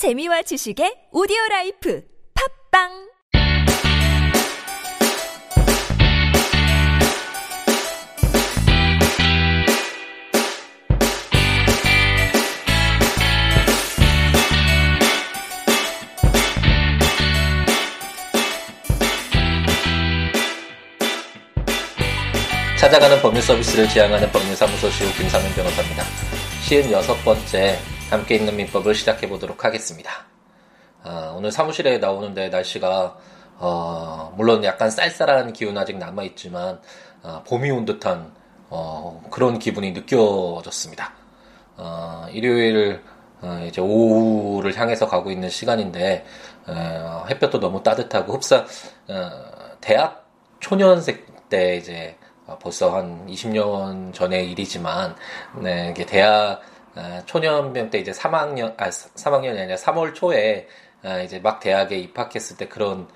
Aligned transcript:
재미와 0.00 0.40
지식의 0.40 1.12
오디오 1.12 1.36
라이프 1.50 2.02
팟빵 2.72 2.88
찾아가는 22.78 23.20
법률 23.20 23.42
서비스를 23.42 23.86
지향하는 23.86 24.32
법률사무소 24.32 24.88
시우 24.88 25.12
김삼연 25.12 25.52
변호사입니다. 25.52 26.04
56번째 26.64 27.99
함께 28.10 28.34
있는 28.34 28.56
민법을 28.56 28.96
시작해 28.96 29.28
보도록 29.28 29.64
하겠습니다. 29.64 30.10
아, 31.04 31.32
오늘 31.36 31.52
사무실에 31.52 31.98
나오는데 31.98 32.48
날씨가 32.48 33.16
어, 33.58 34.34
물론 34.36 34.64
약간 34.64 34.90
쌀쌀한 34.90 35.52
기운 35.52 35.78
아직 35.78 35.96
남아 35.96 36.24
있지만 36.24 36.80
어, 37.22 37.44
봄이 37.46 37.70
온 37.70 37.84
듯한 37.84 38.32
어, 38.68 39.22
그런 39.30 39.60
기분이 39.60 39.92
느껴졌습니다. 39.92 41.12
어, 41.76 42.26
일요일 42.32 43.00
어, 43.42 43.64
이제 43.68 43.80
오후를 43.80 44.76
향해서 44.76 45.06
가고 45.06 45.30
있는 45.30 45.48
시간인데 45.48 46.26
어, 46.66 47.26
햇볕도 47.30 47.60
너무 47.60 47.80
따뜻하고 47.80 48.32
흡사 48.32 48.66
대학 49.80 50.28
초년생 50.58 51.16
때 51.48 51.76
이제 51.76 52.16
벌써 52.60 52.92
한 52.92 53.24
20년 53.28 54.12
전의 54.12 54.50
일이지만 54.50 55.14
네, 55.62 55.94
대학 55.94 56.60
초년병 57.26 57.90
때 57.90 57.98
이제 57.98 58.12
3학년 58.12 58.74
아 58.76 58.88
3학년이 58.88 59.58
아니라 59.58 59.76
3월 59.76 60.14
초에 60.14 60.68
이제 61.24 61.38
막 61.38 61.60
대학에 61.60 61.96
입학했을 61.96 62.56
때 62.56 62.68
그런 62.68 63.08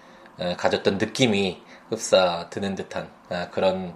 가졌던 0.57 0.99
느낌이 0.99 1.63
흡사 1.91 2.49
드는 2.51 2.75
듯한 2.75 3.11
그런 3.51 3.95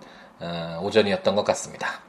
오전이었던 0.82 1.34
것 1.34 1.44
같습니다. 1.44 2.00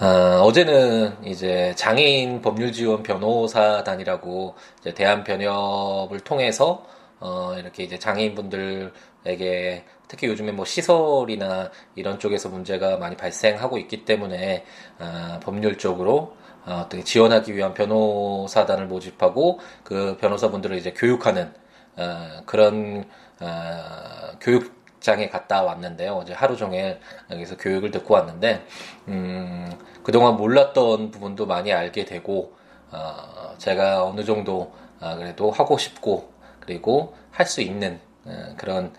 어, 0.00 0.52
제는 0.52 1.24
이제 1.24 1.74
장애인 1.76 2.40
법률 2.40 2.70
지원 2.72 3.02
변호사단이라고 3.02 4.54
대한 4.94 5.24
변협을 5.24 6.20
통해서 6.20 6.86
어, 7.18 7.54
이렇게 7.58 7.82
이제 7.82 7.98
장애인분들 7.98 8.92
에게 9.26 9.84
특히 10.08 10.26
요즘에 10.28 10.52
뭐 10.52 10.64
시설이나 10.64 11.70
이런 11.94 12.18
쪽에서 12.18 12.48
문제가 12.48 12.96
많이 12.96 13.16
발생하고 13.16 13.78
있기 13.78 14.04
때문에 14.04 14.64
어, 14.98 15.40
법률적으로 15.42 16.36
어, 16.66 16.82
어떻게 16.86 17.02
지원하기 17.04 17.54
위한 17.54 17.74
변호사단을 17.74 18.86
모집하고 18.86 19.60
그 19.84 20.16
변호사분들을 20.20 20.76
이제 20.76 20.92
교육하는 20.96 21.52
어, 21.96 22.42
그런 22.46 23.04
어, 23.40 24.38
교육장에 24.40 25.28
갔다 25.28 25.62
왔는데요. 25.62 26.14
어제 26.14 26.32
하루 26.32 26.56
종일 26.56 27.00
여기서 27.30 27.56
교육을 27.56 27.90
듣고 27.90 28.14
왔는데 28.14 28.64
음, 29.08 29.70
그동안 30.02 30.36
몰랐던 30.36 31.10
부분도 31.10 31.46
많이 31.46 31.72
알게 31.72 32.04
되고 32.04 32.56
어, 32.90 33.54
제가 33.58 34.04
어느 34.04 34.24
정도 34.24 34.72
어, 35.00 35.16
그래도 35.16 35.50
하고 35.50 35.76
싶고 35.78 36.32
그리고 36.60 37.14
할 37.30 37.46
수 37.46 37.60
있는 37.62 38.00
어, 38.24 38.54
그런 38.56 38.86
어, 38.86 38.92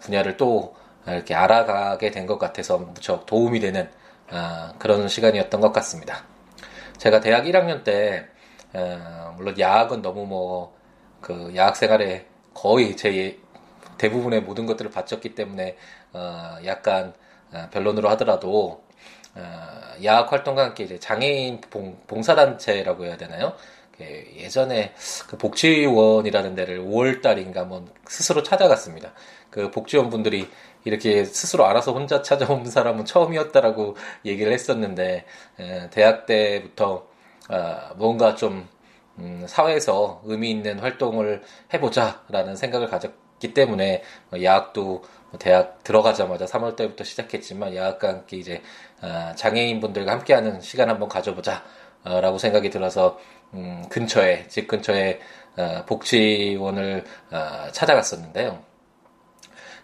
분야를 0.00 0.36
또 0.36 0.74
이렇게 1.06 1.34
알아가게 1.34 2.10
된 2.10 2.26
것 2.26 2.38
같아서 2.38 2.78
무척 2.78 3.26
도움이 3.26 3.60
되는 3.60 3.90
어, 4.30 4.72
그런 4.78 5.08
시간이었던 5.08 5.60
것 5.60 5.72
같습니다. 5.72 6.24
제가 6.98 7.20
대학 7.20 7.44
1학년 7.44 7.84
때 7.84 8.26
물론 9.36 9.58
야학은 9.58 10.02
너무 10.02 10.26
뭐 10.26 10.74
그 11.24 11.52
야학 11.56 11.74
생활에 11.76 12.26
거의 12.52 12.94
제 12.98 13.38
대부분의 13.96 14.42
모든 14.42 14.66
것들을 14.66 14.90
바쳤기 14.90 15.34
때문에 15.34 15.74
약간 16.66 17.14
변론으로 17.70 18.10
하더라도 18.10 18.84
야학 20.04 20.30
활동과 20.32 20.64
함께 20.64 20.84
이제 20.84 20.98
장애인 20.98 21.62
봉, 21.70 21.96
봉사단체라고 22.06 23.06
해야 23.06 23.16
되나요? 23.16 23.54
그 23.96 24.04
예전에 24.36 24.92
그 25.28 25.38
복지원이라는 25.38 26.54
데를 26.54 26.80
5월 26.80 27.22
달인가 27.22 27.64
뭐 27.64 27.84
스스로 28.06 28.42
찾아갔습니다. 28.42 29.12
그 29.50 29.70
복지원 29.70 30.10
분들이 30.10 30.48
이렇게 30.84 31.24
스스로 31.24 31.64
알아서 31.66 31.92
혼자 31.92 32.22
찾아온 32.22 32.64
사람은 32.66 33.04
처음이었다라고 33.04 33.96
얘기를 34.24 34.52
했었는데 34.52 35.24
대학 35.90 36.26
때부터 36.26 37.06
아, 37.48 37.92
뭔가 37.96 38.34
좀 38.34 38.68
음, 39.18 39.44
사회에서 39.46 40.22
의미 40.24 40.50
있는 40.50 40.78
활동을 40.80 41.42
해보자라는 41.72 42.56
생각을 42.56 42.88
가졌기 42.88 43.54
때문에 43.54 44.02
야학도 44.42 45.04
대학 45.38 45.84
들어가자마자 45.84 46.46
3월 46.46 46.74
때부터 46.74 47.04
시작했지만 47.04 47.76
야학과 47.76 48.08
함께 48.08 48.38
이제 48.38 48.62
아, 49.00 49.34
장애인 49.36 49.80
분들과 49.80 50.12
함께하는 50.12 50.60
시간 50.60 50.88
한번 50.88 51.08
가져보자 51.08 51.62
라고 52.04 52.36
생각이 52.36 52.68
들어서 52.68 53.18
음, 53.54 53.84
근처에 53.88 54.48
집 54.48 54.66
근처에 54.68 55.20
어, 55.56 55.84
복지원을 55.86 57.04
어, 57.30 57.70
찾아갔었는데요. 57.72 58.58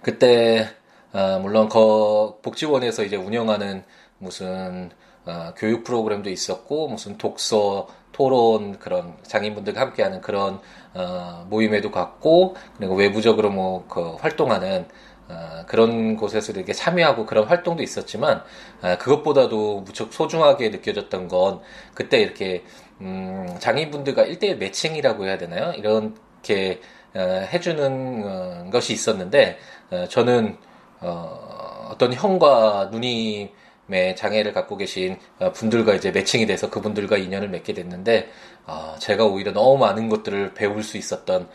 그때 0.03 0.69
어, 1.13 1.39
물론 1.41 1.69
거 1.69 2.39
복지원에서 2.43 3.05
이제 3.05 3.17
운영하는 3.17 3.85
무슨 4.19 4.91
어, 5.27 5.53
교육 5.57 5.85
프로그램도 5.85 6.31
있었고 6.31 6.89
무슨 6.89 7.19
독서 7.19 7.89
토론 8.13 8.79
그런 8.79 9.17
장인분들과 9.23 9.81
함께하는 9.81 10.21
그런 10.21 10.61
어, 10.95 11.47
모임에도 11.49 11.91
갔고 11.91 12.57
그리고 12.77 12.95
외부적으로 12.95 13.51
뭐 13.51 13.87
그 13.89 14.15
활동하는 14.17 14.89
어, 15.31 15.65
그런 15.67 16.17
곳에서 16.17 16.53
이렇게 16.53 16.73
참여하고 16.73 17.25
그런 17.25 17.47
활동도 17.47 17.83
있었지만 17.83 18.43
어, 18.83 18.99
그것보다도 18.99 19.83
무척 19.83 20.13
소중하게 20.13 20.71
느껴졌던 20.71 21.29
건 21.29 21.61
그때 21.95 22.21
이렇게 22.21 22.65
음, 23.01 23.57
장인분들과 23.61 24.25
1대1 24.25 24.57
매칭이라고 24.59 25.27
해야 25.27 25.39
되나요? 25.39 25.73
이렇게 25.77 26.81
어, 27.15 27.21
해주는 27.53 28.23
어, 28.25 28.71
것이 28.71 28.93
있었는데 28.93 29.59
어, 29.91 30.07
저는 30.09 30.57
어, 31.01 31.89
어떤 31.93 32.13
형과 32.13 32.91
누님 32.91 33.49
의 33.93 34.15
장애를 34.15 34.53
갖고 34.53 34.77
계신 34.77 35.19
어, 35.41 35.51
분들과 35.51 35.95
이제 35.95 36.13
매칭이 36.13 36.47
돼서 36.47 36.71
그분들과 36.71 37.17
인연을 37.17 37.49
맺게 37.49 37.73
됐는데 37.73 38.31
어, 38.65 38.95
제가 39.01 39.25
오히려 39.25 39.53
너무 39.53 39.79
많은 39.79 40.09
것들을 40.09 40.55
배울 40.55 40.85
수 40.85 40.97
있었던 40.97 41.43
어, 41.43 41.49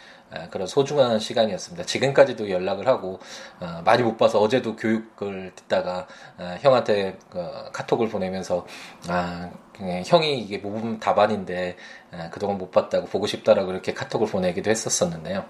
그런 0.52 0.68
소중한 0.68 1.20
시간이었습니다. 1.20 1.86
지금까지도 1.86 2.50
연락을 2.50 2.88
하고 2.88 3.20
어, 3.60 3.82
많이 3.86 4.04
못 4.04 4.18
봐서 4.18 4.40
어제도 4.40 4.76
교육을 4.76 5.54
듣다가 5.56 6.08
어, 6.38 6.58
형한테 6.62 7.18
카톡을 7.72 8.10
보내면서 8.10 8.66
아, 9.08 9.52
형이 10.06 10.40
이게 10.40 10.58
모범 10.58 11.00
답안인데 11.00 11.76
그동안 12.32 12.58
못 12.58 12.72
봤다고 12.72 13.08
보고 13.08 13.28
싶다라고 13.28 13.72
이렇게 13.72 13.94
카톡을 13.94 14.28
보내기도 14.28 14.70
했었었는데요. 14.72 15.46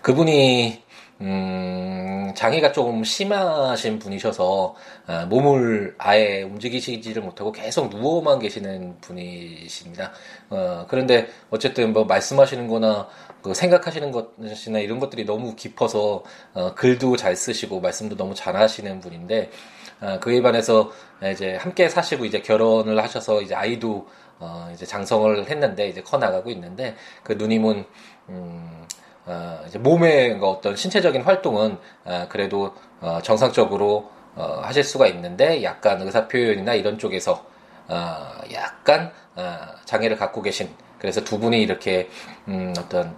그분이 0.00 0.82
음, 1.20 2.32
장애가 2.36 2.72
조금 2.72 3.02
심하신 3.02 3.98
분이셔서 3.98 4.74
어, 5.06 5.26
몸을 5.28 5.94
아예 5.98 6.42
움직이시지를 6.42 7.22
못하고 7.22 7.52
계속 7.52 7.88
누워만 7.88 8.38
계시는 8.38 9.00
분이십니다. 9.00 10.12
어, 10.50 10.86
그런데 10.88 11.28
어쨌든 11.50 11.92
뭐 11.92 12.04
말씀하시는 12.04 12.68
거나 12.68 13.08
그 13.42 13.54
생각하시는 13.54 14.12
것이나 14.12 14.78
이런 14.78 14.98
것들이 14.98 15.24
너무 15.24 15.54
깊어서 15.54 16.22
어, 16.52 16.74
글도 16.74 17.16
잘 17.16 17.34
쓰시고 17.34 17.80
말씀도 17.80 18.16
너무 18.16 18.34
잘하시는 18.34 19.00
분인데 19.00 19.50
어, 20.00 20.18
그에 20.20 20.42
반해서 20.42 20.92
이제 21.32 21.56
함께 21.56 21.88
사시고 21.88 22.26
이제 22.26 22.40
결혼을 22.40 23.02
하셔서 23.02 23.40
이제 23.40 23.54
아이도 23.54 24.06
어, 24.38 24.70
이제 24.74 24.84
장성을 24.84 25.48
했는데 25.48 25.88
이제 25.88 26.02
커 26.02 26.18
나가고 26.18 26.50
있는데 26.50 26.94
그 27.22 27.32
누님은 27.32 27.86
음, 28.28 28.86
어, 29.26 29.60
이제 29.66 29.78
몸의 29.78 30.38
그 30.38 30.46
어떤 30.46 30.76
신체적인 30.76 31.22
활동은 31.22 31.78
어, 32.04 32.26
그래도 32.28 32.74
어, 33.00 33.18
정상적으로 33.22 34.10
어, 34.36 34.60
하실 34.62 34.84
수가 34.84 35.08
있는데 35.08 35.62
약간 35.62 36.00
의사 36.00 36.28
표현이나 36.28 36.74
이런 36.74 36.98
쪽에서 36.98 37.44
어, 37.88 38.28
약간 38.52 39.12
어, 39.34 39.58
장애를 39.84 40.16
갖고 40.16 40.42
계신 40.42 40.70
그래서 40.98 41.22
두 41.22 41.38
분이 41.38 41.60
이렇게 41.60 42.08
음, 42.48 42.72
어떤 42.78 43.16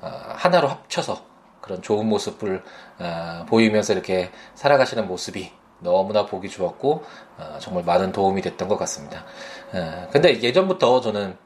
어, 0.00 0.10
하나로 0.28 0.68
합쳐서 0.68 1.22
그런 1.60 1.82
좋은 1.82 2.08
모습을 2.08 2.62
어, 3.00 3.44
보이면서 3.48 3.92
이렇게 3.92 4.30
살아가시는 4.54 5.08
모습이 5.08 5.52
너무나 5.80 6.24
보기 6.24 6.48
좋았고 6.48 7.04
어, 7.38 7.58
정말 7.60 7.82
많은 7.84 8.12
도움이 8.12 8.42
됐던 8.42 8.68
것 8.68 8.76
같습니다. 8.78 9.24
어, 9.72 10.08
근데 10.12 10.40
예전부터 10.40 11.00
저는 11.00 11.36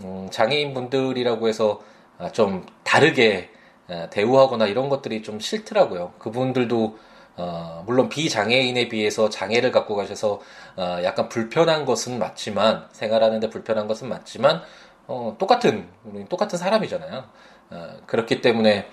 음, 0.00 0.28
장애인 0.30 0.72
분들이라고 0.72 1.48
해서 1.48 1.80
어, 2.18 2.30
좀 2.32 2.64
다르게 2.82 3.24
예, 3.24 3.57
대우하거나 4.10 4.66
이런 4.66 4.88
것들이 4.88 5.22
좀 5.22 5.40
싫더라고요. 5.40 6.12
그분들도 6.18 6.98
어, 7.38 7.84
물론 7.86 8.08
비장애인에 8.08 8.88
비해서 8.88 9.30
장애를 9.30 9.70
갖고 9.70 9.94
가셔서 9.94 10.40
어, 10.76 10.98
약간 11.04 11.28
불편한 11.28 11.84
것은 11.84 12.18
맞지만 12.18 12.88
생활하는데 12.92 13.48
불편한 13.48 13.86
것은 13.86 14.08
맞지만 14.08 14.62
어, 15.06 15.36
똑같은 15.38 15.88
똑같은 16.28 16.58
사람이잖아요. 16.58 17.24
어, 17.70 17.96
그렇기 18.06 18.40
때문에 18.40 18.88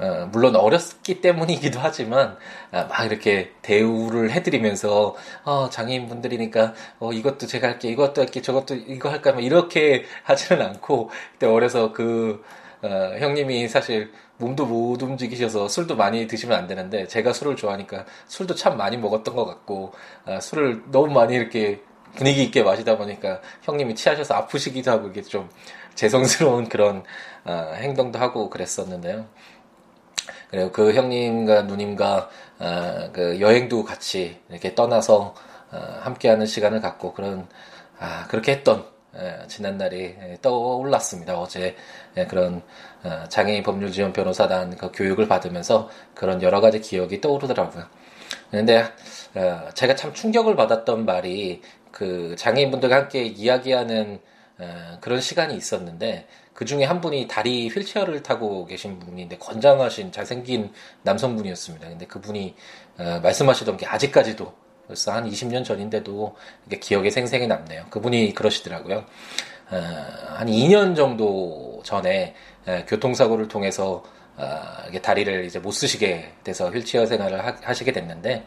어, 0.00 0.28
물론 0.30 0.54
어렸기 0.54 1.20
때문이기도 1.22 1.80
하지만 1.80 2.36
아, 2.70 2.84
막 2.84 3.04
이렇게 3.04 3.52
대우를 3.62 4.30
해드리면서 4.32 5.16
어, 5.44 5.70
장애인 5.70 6.08
분들이니까 6.08 6.74
어, 7.00 7.12
이것도 7.12 7.46
제가 7.46 7.68
할게 7.68 7.88
이것도 7.88 8.20
할게 8.20 8.42
저것도 8.42 8.74
이거 8.74 9.08
할까 9.08 9.32
막 9.32 9.42
이렇게 9.42 10.04
하지는 10.24 10.64
않고 10.64 11.10
그때 11.32 11.46
어려서 11.46 11.92
그 11.92 12.44
어, 12.82 12.88
형님이 13.18 13.66
사실 13.68 14.12
몸도 14.38 14.66
못 14.66 15.02
움직이셔서 15.02 15.68
술도 15.68 15.96
많이 15.96 16.26
드시면 16.26 16.56
안 16.56 16.66
되는데 16.66 17.06
제가 17.06 17.32
술을 17.32 17.56
좋아하니까 17.56 18.06
술도 18.26 18.54
참 18.54 18.76
많이 18.76 18.96
먹었던 18.96 19.34
것 19.34 19.44
같고 19.44 19.92
아, 20.24 20.40
술을 20.40 20.84
너무 20.90 21.12
많이 21.12 21.34
이렇게 21.34 21.82
분위기 22.14 22.42
있게 22.44 22.62
마시다 22.62 22.96
보니까 22.96 23.40
형님이 23.62 23.94
취하셔서 23.94 24.34
아프시기도 24.34 24.90
하고 24.90 25.08
이게 25.08 25.22
좀 25.22 25.48
죄송스러운 25.94 26.68
그런 26.68 27.02
어, 27.44 27.72
행동도 27.76 28.18
하고 28.18 28.48
그랬었는데요. 28.48 29.26
그리고 30.50 30.72
그 30.72 30.94
형님과 30.94 31.62
누님과 31.62 32.30
어, 32.60 33.10
그 33.12 33.40
여행도 33.40 33.84
같이 33.84 34.40
이렇게 34.48 34.74
떠나서 34.74 35.34
어, 35.70 35.98
함께하는 36.00 36.46
시간을 36.46 36.80
갖고 36.80 37.12
그런 37.12 37.48
아, 37.98 38.26
그렇게 38.28 38.52
했던 38.52 38.84
예, 38.84 38.97
지난날이 39.46 40.16
예, 40.20 40.38
떠올랐습니다. 40.42 41.38
어제 41.38 41.76
예, 42.16 42.26
그런 42.26 42.62
어, 43.02 43.24
장애인 43.28 43.62
법률 43.62 43.90
지원 43.90 44.12
변호사단 44.12 44.76
그 44.76 44.90
교육을 44.92 45.28
받으면서 45.28 45.88
그런 46.14 46.42
여러 46.42 46.60
가지 46.60 46.80
기억이 46.80 47.20
떠오르더라고요. 47.20 47.84
그런데 48.50 48.84
어, 49.34 49.68
제가 49.74 49.94
참 49.96 50.12
충격을 50.12 50.56
받았던 50.56 51.04
말이 51.04 51.62
그 51.90 52.34
장애인분들과 52.36 52.96
함께 52.96 53.24
이야기하는 53.24 54.20
어, 54.58 54.98
그런 55.00 55.20
시간이 55.20 55.56
있었는데 55.56 56.26
그 56.52 56.64
중에 56.64 56.84
한 56.84 57.00
분이 57.00 57.28
다리 57.28 57.68
휠체어를 57.68 58.22
타고 58.22 58.66
계신 58.66 58.98
분인데 58.98 59.38
건장하신 59.38 60.10
잘생긴 60.10 60.72
남성분이었습니다. 61.02 61.88
근데 61.88 62.06
그분이 62.06 62.56
어, 62.98 63.20
말씀하시던 63.22 63.76
게 63.76 63.86
아직까지도 63.86 64.67
벌써 64.88 65.12
한 65.12 65.30
20년 65.30 65.64
전인데도 65.64 66.34
기억에 66.80 67.10
생생히 67.10 67.46
남네요. 67.46 67.84
그분이 67.90 68.32
그러시더라고요. 68.34 69.04
어, 69.70 69.76
한 70.34 70.46
2년 70.48 70.96
정도 70.96 71.82
전에 71.84 72.34
어, 72.66 72.82
교통사고를 72.88 73.48
통해서 73.48 74.02
어, 74.38 75.00
다리를 75.02 75.44
이제 75.44 75.58
못 75.58 75.72
쓰시게 75.72 76.32
돼서 76.42 76.70
휠체어 76.70 77.04
생활을 77.04 77.44
하, 77.44 77.74
시게 77.74 77.92
됐는데 77.92 78.44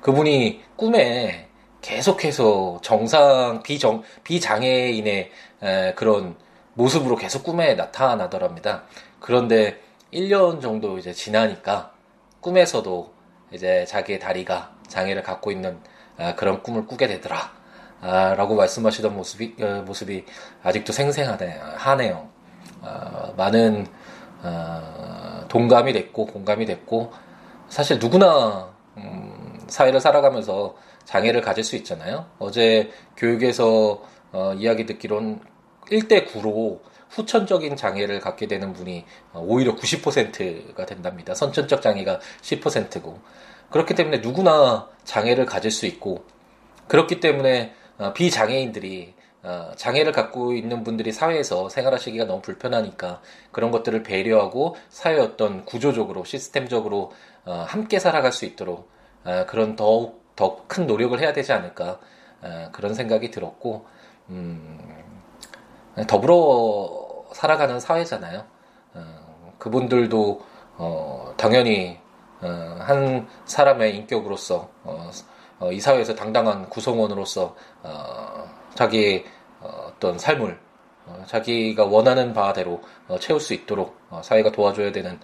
그분이 0.00 0.62
꿈에 0.76 1.48
계속해서 1.80 2.78
정상 2.82 3.60
비정 3.64 4.04
비장애인의 4.22 5.30
에, 5.62 5.94
그런 5.94 6.36
모습으로 6.74 7.16
계속 7.16 7.42
꿈에 7.42 7.74
나타나더랍니다. 7.74 8.84
그런데 9.18 9.80
1년 10.12 10.62
정도 10.62 10.96
이제 10.96 11.12
지나니까 11.12 11.92
꿈에서도 12.40 13.12
이제 13.50 13.84
자기의 13.84 14.20
다리가 14.20 14.71
장애를 14.88 15.22
갖고 15.22 15.50
있는 15.50 15.78
아, 16.18 16.34
그런 16.34 16.62
꿈을 16.62 16.86
꾸게 16.86 17.06
되더라. 17.08 17.52
아, 18.00 18.34
라고 18.34 18.56
말씀하시던 18.56 19.14
모습이, 19.14 19.56
어, 19.60 19.82
모습이 19.86 20.24
아직도 20.62 20.92
생생하네요. 20.92 22.28
아, 22.82 23.32
많은, 23.36 23.86
어, 24.42 25.44
동감이 25.48 25.92
됐고, 25.92 26.26
공감이 26.26 26.66
됐고, 26.66 27.12
사실 27.68 27.98
누구나, 27.98 28.70
음, 28.96 29.58
사회를 29.68 30.00
살아가면서 30.00 30.74
장애를 31.04 31.40
가질 31.40 31.64
수 31.64 31.76
있잖아요. 31.76 32.26
어제 32.38 32.90
교육에서, 33.16 34.02
어, 34.32 34.54
이야기 34.54 34.84
듣기론 34.86 35.40
1대 35.90 36.26
9로 36.26 36.80
후천적인 37.10 37.76
장애를 37.76 38.20
갖게 38.20 38.46
되는 38.46 38.72
분이 38.72 39.04
오히려 39.34 39.76
90%가 39.76 40.86
된답니다. 40.86 41.34
선천적 41.34 41.82
장애가 41.82 42.20
10%고. 42.40 43.20
그렇기 43.72 43.94
때문에 43.94 44.18
누구나 44.18 44.88
장애를 45.04 45.46
가질 45.46 45.70
수 45.70 45.86
있고, 45.86 46.24
그렇기 46.88 47.20
때문에 47.20 47.74
어, 47.98 48.12
비장애인들이 48.12 49.14
어, 49.42 49.72
장애를 49.76 50.12
갖고 50.12 50.52
있는 50.52 50.84
분들이 50.84 51.12
사회에서 51.12 51.68
생활하시기가 51.68 52.26
너무 52.26 52.42
불편하니까 52.42 53.20
그런 53.50 53.70
것들을 53.70 54.02
배려하고 54.02 54.76
사회 54.88 55.18
어떤 55.18 55.64
구조적으로 55.64 56.24
시스템적으로 56.24 57.12
어, 57.44 57.64
함께 57.66 57.98
살아갈 57.98 58.32
수 58.32 58.44
있도록 58.44 58.90
그런 59.48 59.76
더욱 59.76 60.22
더 60.36 60.64
큰 60.66 60.86
노력을 60.86 61.18
해야 61.20 61.32
되지 61.32 61.52
않을까 61.52 62.00
그런 62.72 62.94
생각이 62.94 63.30
들었고 63.30 63.86
음, 64.30 64.78
더불어 66.08 67.24
살아가는 67.32 67.78
사회잖아요. 67.80 68.44
어, 68.94 69.54
그분들도 69.58 70.42
어, 70.78 71.34
당연히 71.36 71.98
어, 71.98 72.01
한 72.48 73.28
사람의 73.44 73.96
인격으로서 73.96 74.68
어, 74.84 75.10
어, 75.60 75.72
이 75.72 75.80
사회에서 75.80 76.14
당당한 76.14 76.68
구성원으로서 76.68 77.54
어, 77.82 78.50
자기의 78.74 79.24
어떤 79.60 80.18
삶을 80.18 80.58
자기가 81.26 81.84
원하는 81.84 82.32
바대로 82.32 82.80
채울 83.20 83.38
수 83.38 83.54
있도록 83.54 83.96
사회가 84.22 84.50
도와줘야 84.50 84.92
되는 84.92 85.20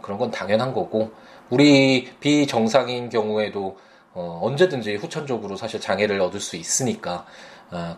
그런 0.00 0.18
건 0.18 0.30
당연한 0.30 0.72
거고 0.72 1.10
우리 1.50 2.10
비정상인 2.20 3.08
경우에도 3.10 3.78
언제든지 4.14 4.96
후천적으로 4.96 5.56
사실 5.56 5.80
장애를 5.80 6.20
얻을 6.20 6.40
수 6.40 6.56
있으니까 6.56 7.26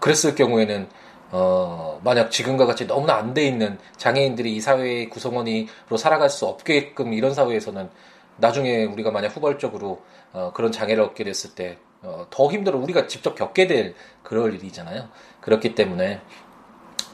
그랬을 0.00 0.34
경우에는 0.34 0.88
어, 1.30 2.00
만약 2.04 2.30
지금과 2.30 2.66
같이 2.66 2.86
너무나 2.86 3.16
안 3.16 3.34
돼 3.34 3.44
있는 3.44 3.78
장애인들이 3.96 4.54
이 4.54 4.60
사회의 4.60 5.08
구성원으로 5.10 5.96
살아갈 5.98 6.30
수 6.30 6.46
없게끔 6.46 7.12
이런 7.12 7.34
사회에서는 7.34 7.90
나중에 8.36 8.84
우리가 8.84 9.10
만약 9.10 9.36
후발적으로 9.36 10.02
어, 10.32 10.52
그런 10.54 10.72
장애를 10.72 11.02
얻게 11.02 11.24
됐을 11.24 11.54
때, 11.54 11.78
어, 12.02 12.26
더 12.30 12.50
힘들어 12.50 12.78
우리가 12.78 13.06
직접 13.06 13.34
겪게 13.34 13.66
될 13.66 13.94
그럴 14.22 14.54
일이잖아요. 14.54 15.08
그렇기 15.40 15.74
때문에, 15.74 16.20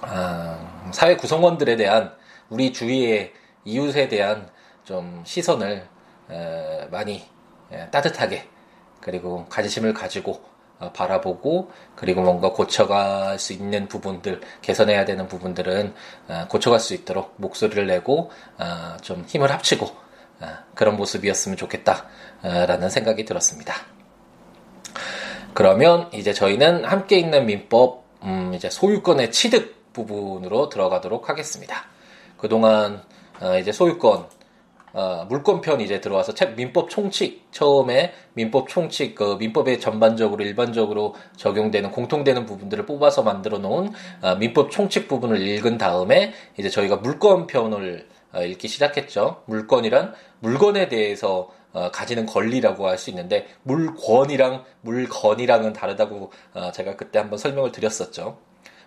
아, 0.02 0.90
사회 0.92 1.16
구성원들에 1.16 1.76
대한 1.76 2.12
우리 2.48 2.72
주위의 2.72 3.32
이웃에 3.64 4.08
대한 4.08 4.48
좀 4.84 5.22
시선을 5.24 5.86
에, 6.30 6.88
많이 6.90 7.22
에, 7.70 7.90
따뜻하게 7.90 8.48
그리고 9.00 9.46
관심을 9.48 9.94
가지고 9.94 10.42
어, 10.78 10.90
바라보고 10.92 11.70
그리고 11.94 12.22
뭔가 12.22 12.52
고쳐갈 12.52 13.38
수 13.38 13.52
있는 13.52 13.86
부분들 13.86 14.40
개선해야 14.62 15.04
되는 15.04 15.28
부분들은 15.28 15.94
어, 16.28 16.46
고쳐갈 16.48 16.80
수 16.80 16.94
있도록 16.94 17.34
목소리를 17.36 17.86
내고 17.86 18.30
어, 18.58 18.96
좀 19.02 19.24
힘을 19.26 19.52
합치고 19.52 20.09
그런 20.74 20.96
모습이었으면 20.96 21.56
좋겠다라는 21.56 22.90
생각이 22.90 23.24
들었습니다. 23.24 23.74
그러면 25.54 26.08
이제 26.12 26.32
저희는 26.32 26.84
함께 26.84 27.18
있는 27.18 27.46
민법 27.46 28.04
음 28.22 28.52
이제 28.54 28.70
소유권의 28.70 29.32
취득 29.32 29.92
부분으로 29.92 30.68
들어가도록 30.68 31.28
하겠습니다. 31.28 31.84
그동안 32.36 33.02
이제 33.60 33.72
소유권 33.72 34.28
어, 34.92 35.24
물권편 35.28 35.80
이제 35.80 36.00
들어와서 36.00 36.34
책 36.34 36.56
민법 36.56 36.90
총칙 36.90 37.46
처음에 37.52 38.12
민법 38.32 38.68
총칙 38.68 39.14
그 39.14 39.36
민법에 39.38 39.78
전반적으로 39.78 40.42
일반적으로 40.42 41.14
적용되는 41.36 41.92
공통되는 41.92 42.44
부분들을 42.44 42.86
뽑아서 42.86 43.22
만들어 43.22 43.58
놓은 43.58 43.92
어, 44.22 44.34
민법 44.36 44.70
총칙 44.70 45.06
부분을 45.06 45.40
읽은 45.40 45.78
다음에 45.78 46.32
이제 46.56 46.68
저희가 46.68 46.96
물권편을 46.96 48.08
어, 48.08 48.19
읽기 48.34 48.68
시작했죠. 48.68 49.42
물권이란 49.46 50.14
물건에 50.40 50.88
대해서 50.88 51.50
어, 51.72 51.90
가지는 51.90 52.26
권리라고 52.26 52.88
할 52.88 52.98
수 52.98 53.10
있는데 53.10 53.46
물권이랑 53.62 54.64
물건이랑은 54.82 55.72
다르다고 55.72 56.32
어, 56.54 56.72
제가 56.72 56.96
그때 56.96 57.18
한번 57.18 57.38
설명을 57.38 57.72
드렸었죠. 57.72 58.38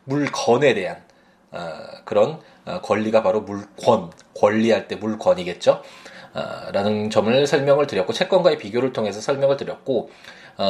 물건에 0.03 0.73
대한 0.73 1.03
어, 1.51 1.59
그런 2.03 2.39
어, 2.65 2.81
권리가 2.81 3.23
바로 3.23 3.41
물권, 3.41 4.11
권리할 4.35 4.87
때 4.87 4.95
물권이겠죠. 4.95 5.81
어, 6.33 6.71
라는 6.71 7.09
점을 7.09 7.47
설명을 7.47 7.87
드렸고 7.87 8.11
채권과의 8.13 8.57
비교를 8.57 8.91
통해서 8.91 9.21
설명을 9.21 9.57
드렸고 9.57 10.09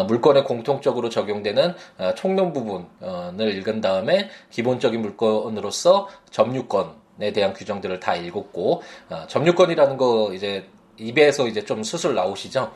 물권에 0.08 0.44
공통적으로 0.44 1.10
적용되는 1.10 1.76
총론 2.16 2.54
부분을 2.54 3.54
읽은 3.58 3.82
다음에 3.82 4.30
기본적인 4.50 5.02
물건으로서 5.02 6.08
점유권에 6.32 7.03
대한 7.32 7.54
규정들을 7.54 8.00
다 8.00 8.16
읽었고 8.16 8.82
점유권이라는 9.28 9.98
거 9.98 10.34
이제 10.34 10.68
입에서 10.98 11.48
이제 11.48 11.64
좀 11.64 11.84
수술 11.84 12.16
나오시죠. 12.16 12.72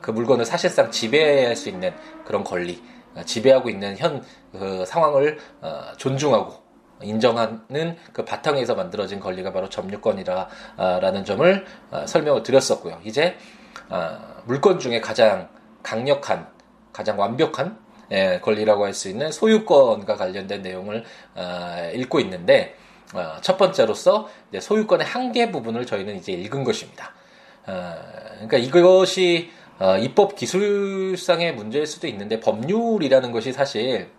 그 0.00 0.10
물건을 0.10 0.44
사실상 0.44 0.90
지배할 0.90 1.54
수 1.56 1.68
있는 1.68 1.94
그런 2.24 2.42
권리, 2.44 2.82
지배하고 3.24 3.70
있는 3.70 3.96
현 3.96 4.22
그 4.58 4.84
상황을 4.86 5.38
존중하고 5.96 6.62
인정하는 7.02 7.96
그 8.12 8.24
바탕에서 8.24 8.76
만들어진 8.76 9.18
권리가 9.18 9.52
바로 9.52 9.68
점유권이라라는 9.68 11.24
점을 11.24 11.66
어, 11.90 12.06
설명을 12.06 12.44
드렸었고요. 12.44 13.00
이제 13.04 13.36
어, 13.90 14.16
물권 14.44 14.78
중에 14.78 15.00
가장 15.00 15.48
강력한, 15.82 16.46
가장 16.92 17.18
완벽한 17.18 17.78
예, 18.12 18.38
권리라고 18.40 18.84
할 18.84 18.94
수 18.94 19.08
있는 19.08 19.32
소유권과 19.32 20.14
관련된 20.14 20.62
내용을 20.62 21.04
어, 21.34 21.90
읽고 21.94 22.20
있는데 22.20 22.76
어, 23.12 23.36
첫 23.40 23.58
번째로서 23.58 24.28
소유권의 24.58 25.06
한계 25.06 25.50
부분을 25.50 25.86
저희는 25.86 26.16
이제 26.16 26.32
읽은 26.32 26.64
것입니다. 26.64 27.12
어, 27.66 27.94
그러니까 28.34 28.56
이것이 28.58 29.50
어, 29.78 29.98
입법 29.98 30.36
기술상의 30.36 31.54
문제일 31.54 31.86
수도 31.86 32.06
있는데 32.06 32.40
법률이라는 32.40 33.32
것이 33.32 33.52
사실 33.52 34.10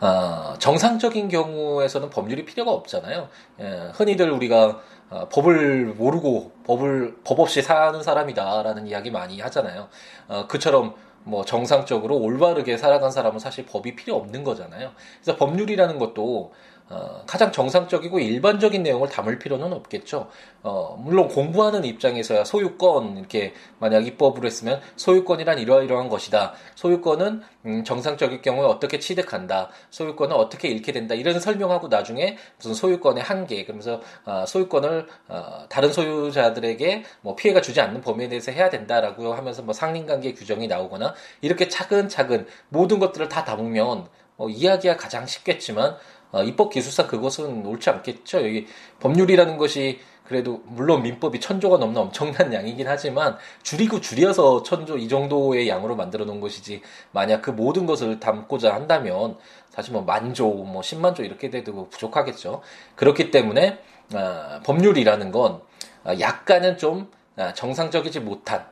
어, 0.00 0.54
정상적인 0.58 1.28
경우에서는 1.28 2.10
법률이 2.10 2.44
필요가 2.44 2.72
없잖아요. 2.72 3.28
예, 3.60 3.90
흔히들 3.94 4.30
우리가 4.30 4.80
어, 5.10 5.28
법을 5.30 5.94
모르고 5.96 6.52
법을 6.66 7.18
법 7.24 7.40
없이 7.40 7.62
사는 7.62 8.02
사람이다라는 8.02 8.86
이야기 8.86 9.10
많이 9.10 9.40
하잖아요. 9.40 9.88
어, 10.28 10.46
그처럼 10.46 10.94
뭐 11.22 11.44
정상적으로 11.44 12.18
올바르게 12.18 12.76
살아간 12.76 13.10
사람은 13.10 13.38
사실 13.38 13.64
법이 13.64 13.96
필요 13.96 14.16
없는 14.16 14.44
거잖아요. 14.44 14.90
그래서 15.22 15.38
법률이라는 15.38 15.98
것도 15.98 16.52
어, 16.90 17.22
가장 17.26 17.50
정상적이고 17.50 18.18
일반적인 18.18 18.82
내용을 18.82 19.08
담을 19.08 19.38
필요는 19.38 19.72
없겠죠. 19.72 20.28
어, 20.62 20.96
물론 21.02 21.28
공부하는 21.28 21.82
입장에서야 21.84 22.44
소유권 22.44 23.16
이렇게 23.16 23.54
만약 23.78 24.06
입법으로 24.06 24.46
했으면 24.46 24.80
소유권이란 24.96 25.58
이러이러한 25.58 26.10
것이다. 26.10 26.52
소유권은 26.74 27.42
음, 27.64 27.84
정상적일 27.84 28.42
경우에 28.42 28.66
어떻게 28.66 28.98
취득한다. 28.98 29.70
소유권은 29.90 30.36
어떻게 30.36 30.68
잃게 30.68 30.92
된다. 30.92 31.14
이런 31.14 31.40
설명하고 31.40 31.88
나중에 31.88 32.36
무슨 32.58 32.74
소유권의 32.74 33.22
한계 33.22 33.64
그러면서 33.64 34.02
어, 34.26 34.44
소유권을 34.46 35.06
어, 35.28 35.66
다른 35.70 35.90
소유자들에게 35.90 37.04
뭐 37.22 37.34
피해가 37.34 37.62
주지 37.62 37.80
않는 37.80 38.02
범위에 38.02 38.28
대해서 38.28 38.52
해야 38.52 38.68
된다라고 38.68 39.32
하면서 39.32 39.62
뭐 39.62 39.72
상린관계 39.72 40.34
규정이 40.34 40.66
나오거나 40.66 41.14
이렇게 41.40 41.68
차근차근 41.68 42.46
모든 42.68 42.98
것들을 42.98 43.30
다 43.30 43.42
담으면 43.44 44.06
어, 44.36 44.48
이야기가 44.48 44.96
가장 44.96 45.26
쉽겠지만 45.26 45.96
어, 46.34 46.42
입법 46.42 46.70
기술상 46.70 47.06
그것은 47.06 47.64
옳지 47.64 47.88
않겠죠. 47.90 48.38
여기 48.38 48.66
법률이라는 48.98 49.56
것이 49.56 50.00
그래도 50.24 50.62
물론 50.64 51.02
민법이 51.02 51.38
천조가 51.38 51.76
넘는 51.76 52.00
엄청난 52.00 52.52
양이긴 52.52 52.88
하지만 52.88 53.36
줄이고 53.62 54.00
줄여서 54.00 54.64
천조 54.64 54.98
이 54.98 55.06
정도의 55.06 55.68
양으로 55.68 55.94
만들어 55.94 56.24
놓은 56.24 56.40
것이지 56.40 56.82
만약 57.12 57.40
그 57.40 57.50
모든 57.50 57.86
것을 57.86 58.18
담고자 58.18 58.74
한다면 58.74 59.36
사실 59.70 59.92
뭐 59.92 60.02
만조 60.02 60.48
뭐 60.48 60.82
십만조 60.82 61.22
이렇게 61.22 61.50
돼도 61.50 61.88
부족하겠죠. 61.88 62.62
그렇기 62.96 63.30
때문에 63.30 63.78
어, 64.12 64.60
법률이라는 64.64 65.30
건 65.30 65.60
어, 66.04 66.12
약간은 66.18 66.78
좀 66.78 67.12
어, 67.36 67.52
정상적이지 67.54 68.20
못한 68.20 68.66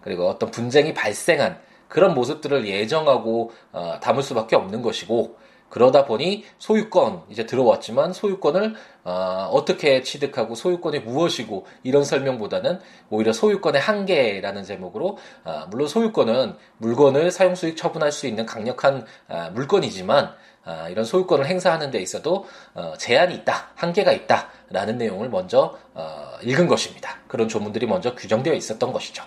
그리고 0.00 0.28
어떤 0.28 0.50
분쟁이 0.50 0.94
발생한 0.94 1.60
그런 1.88 2.14
모습들을 2.14 2.66
예정하고 2.66 3.52
어, 3.72 3.98
담을 4.00 4.22
수밖에 4.22 4.56
없는 4.56 4.80
것이고 4.80 5.41
그러다 5.72 6.04
보니 6.04 6.44
소유권 6.58 7.22
이제 7.30 7.46
들어왔지만 7.46 8.12
소유권을 8.12 8.74
어, 9.04 9.64
떻게 9.66 10.02
취득하고 10.02 10.54
소유권이 10.54 10.98
무엇이고 10.98 11.64
이런 11.82 12.04
설명보다는 12.04 12.78
오히려 13.08 13.32
소유권의 13.32 13.80
한계라는 13.80 14.64
제목으로 14.64 15.16
어, 15.44 15.64
물론 15.70 15.88
소유권은 15.88 16.56
물건을 16.76 17.30
사용수익 17.30 17.78
처분할 17.78 18.12
수 18.12 18.26
있는 18.26 18.44
강력한 18.44 19.06
어, 19.28 19.50
물건이지만 19.54 20.34
어, 20.66 20.88
이런 20.90 21.06
소유권을 21.06 21.46
행사하는 21.46 21.90
데 21.90 22.00
있어도 22.02 22.44
어, 22.74 22.92
제한이 22.98 23.34
있다, 23.36 23.70
한계가 23.74 24.12
있다라는 24.12 24.98
내용을 24.98 25.30
먼저 25.30 25.78
어, 25.94 26.34
읽은 26.42 26.66
것입니다. 26.66 27.16
그런 27.28 27.48
조문들이 27.48 27.86
먼저 27.86 28.14
규정되어 28.14 28.52
있었던 28.52 28.92
것이죠. 28.92 29.24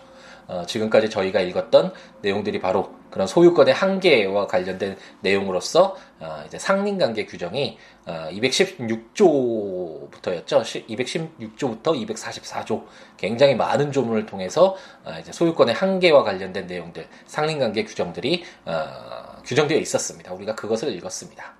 어, 0.48 0.64
지금까지 0.68 1.10
저희가 1.10 1.40
읽었던 1.42 1.92
내용들이 2.22 2.60
바로 2.60 2.94
그런 3.10 3.26
소유권의 3.28 3.74
한계와 3.74 4.48
관련된 4.48 4.98
내용으로서 5.22 5.96
어, 6.20 6.44
이제 6.46 6.60
상린관계 6.60 7.26
규정이 7.26 7.78
어, 8.06 8.28
216조부터였죠. 8.32 10.86
216조부터 10.88 11.84
244조 11.84 12.86
굉장히 13.18 13.56
많은 13.56 13.92
조문을 13.92 14.26
통해서 14.26 14.78
어, 15.04 15.14
이제 15.20 15.32
소유권의 15.32 15.76
한계와 15.76 16.24
관련된 16.24 16.66
내용들 16.68 17.08
상린관계 17.26 17.86
규정들이 17.86 18.44
어, 18.66 19.42
규정되어 19.46 19.78
있었습니다. 19.80 20.34
우리가 20.34 20.56
그것을 20.56 20.94
읽었습니다. 20.96 21.56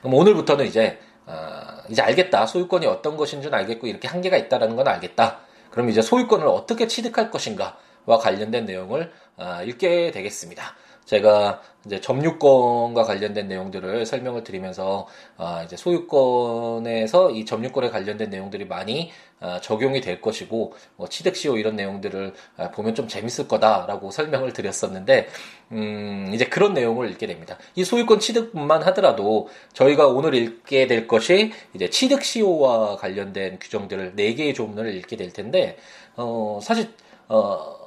그럼 0.00 0.14
오늘부터는 0.14 0.66
이제 0.66 0.98
어, 1.26 1.82
이제 1.88 2.02
알겠다. 2.02 2.46
소유권이 2.46 2.86
어떤 2.86 3.16
것인 3.16 3.42
줄 3.42 3.54
알겠고 3.54 3.86
이렇게 3.86 4.08
한계가 4.08 4.36
있다라는 4.36 4.74
건 4.76 4.88
알겠다. 4.88 5.40
그럼 5.72 5.88
이제 5.88 6.02
소유권을 6.02 6.46
어떻게 6.46 6.86
취득할 6.86 7.30
것인가와 7.30 8.18
관련된 8.20 8.66
내용을 8.66 9.10
아, 9.36 9.62
읽게 9.62 10.12
되겠습니다. 10.12 10.76
제가 11.06 11.60
이제 11.84 12.00
점유권과 12.00 13.02
관련된 13.02 13.48
내용들을 13.48 14.06
설명을 14.06 14.44
드리면서 14.44 15.08
아, 15.36 15.62
이제 15.64 15.76
소유권에서 15.76 17.30
이 17.30 17.44
점유권에 17.44 17.90
관련된 17.90 18.30
내용들이 18.30 18.66
많이 18.66 19.10
아, 19.31 19.31
적용이 19.60 20.00
될 20.00 20.20
것이고 20.20 20.74
뭐 20.96 21.08
취득시효 21.08 21.58
이런 21.58 21.76
내용들을 21.76 22.34
아, 22.56 22.70
보면 22.70 22.94
좀 22.94 23.08
재밌을 23.08 23.48
거다라고 23.48 24.10
설명을 24.10 24.52
드렸었는데 24.52 25.28
음, 25.72 26.30
이제 26.32 26.44
그런 26.46 26.74
내용을 26.74 27.10
읽게 27.10 27.26
됩니다. 27.26 27.58
이 27.74 27.84
소유권 27.84 28.20
취득뿐만 28.20 28.82
하더라도 28.84 29.48
저희가 29.72 30.08
오늘 30.08 30.34
읽게 30.34 30.86
될 30.86 31.06
것이 31.06 31.52
이제 31.74 31.90
취득시효와 31.90 32.96
관련된 32.96 33.58
규정들을 33.60 34.16
네 34.16 34.34
개의 34.34 34.54
조문을 34.54 34.94
읽게 34.94 35.16
될 35.16 35.32
텐데 35.32 35.76
어, 36.16 36.60
사실 36.62 36.90
어 37.28 37.82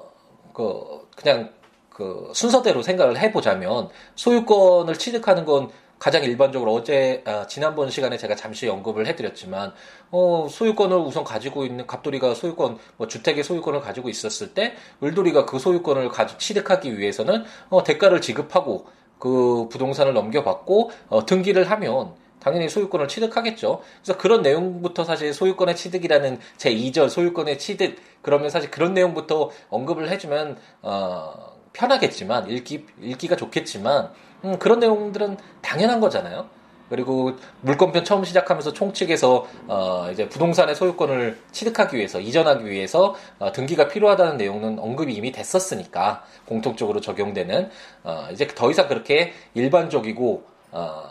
그 0.55 1.07
그냥 1.15 1.49
그 1.89 2.31
순서대로 2.33 2.81
생각을 2.81 3.19
해보자면 3.19 3.89
소유권을 4.15 4.97
취득하는 4.97 5.45
건 5.45 5.69
가장 5.99 6.23
일반적으로 6.23 6.73
어제 6.73 7.23
아, 7.25 7.47
지난번 7.47 7.89
시간에 7.89 8.17
제가 8.17 8.35
잠시 8.35 8.67
언급을 8.67 9.07
해드렸지만 9.07 9.73
어, 10.11 10.47
소유권을 10.49 10.97
우선 10.97 11.23
가지고 11.23 11.65
있는 11.65 11.87
갑돌이가 11.87 12.33
소유권 12.35 12.77
뭐 12.97 13.07
주택의 13.07 13.43
소유권을 13.43 13.81
가지고 13.81 14.09
있었을 14.09 14.53
때 14.53 14.73
을돌이가 15.01 15.45
그 15.45 15.59
소유권을 15.59 16.09
가지 16.09 16.37
취득하기 16.37 16.97
위해서는 16.99 17.43
어, 17.69 17.83
대가를 17.83 18.21
지급하고 18.21 18.87
그 19.19 19.67
부동산을 19.69 20.13
넘겨받고 20.13 20.91
어, 21.09 21.25
등기를 21.25 21.69
하면 21.71 22.13
당연히 22.39 22.69
소유권을 22.69 23.07
취득하겠죠. 23.07 23.81
그래서 24.03 24.19
그런 24.19 24.43
내용부터 24.43 25.03
사실 25.03 25.33
소유권의 25.33 25.75
취득이라는 25.75 26.39
제 26.57 26.71
2절 26.75 27.09
소유권의 27.09 27.57
취득 27.57 27.97
그러면 28.21 28.49
사실 28.49 28.69
그런 28.69 28.93
내용부터 28.93 29.49
언급을 29.69 30.09
해주면 30.11 30.57
어, 30.83 31.55
편하겠지만 31.73 32.49
읽기 32.49 32.85
읽기가 33.01 33.35
좋겠지만 33.35 34.11
음, 34.45 34.59
그런 34.59 34.79
내용들은 34.79 35.37
당연한 35.61 35.99
거잖아요. 35.99 36.47
그리고 36.89 37.33
물권편 37.61 38.05
처음 38.05 38.23
시작하면서 38.23 38.73
총칙에서 38.73 39.47
어, 39.67 40.07
이제 40.11 40.29
부동산의 40.29 40.75
소유권을 40.75 41.39
취득하기 41.51 41.97
위해서 41.97 42.19
이전하기 42.19 42.65
위해서 42.65 43.15
어, 43.39 43.51
등기가 43.51 43.87
필요하다는 43.87 44.37
내용은 44.37 44.77
언급이 44.77 45.11
이미 45.13 45.31
됐었으니까 45.31 46.23
공통적으로 46.45 47.01
적용되는 47.01 47.69
어, 48.03 48.27
이제 48.31 48.47
더 48.47 48.69
이상 48.69 48.87
그렇게 48.87 49.33
일반적이고 49.55 50.43
어, 50.73 51.03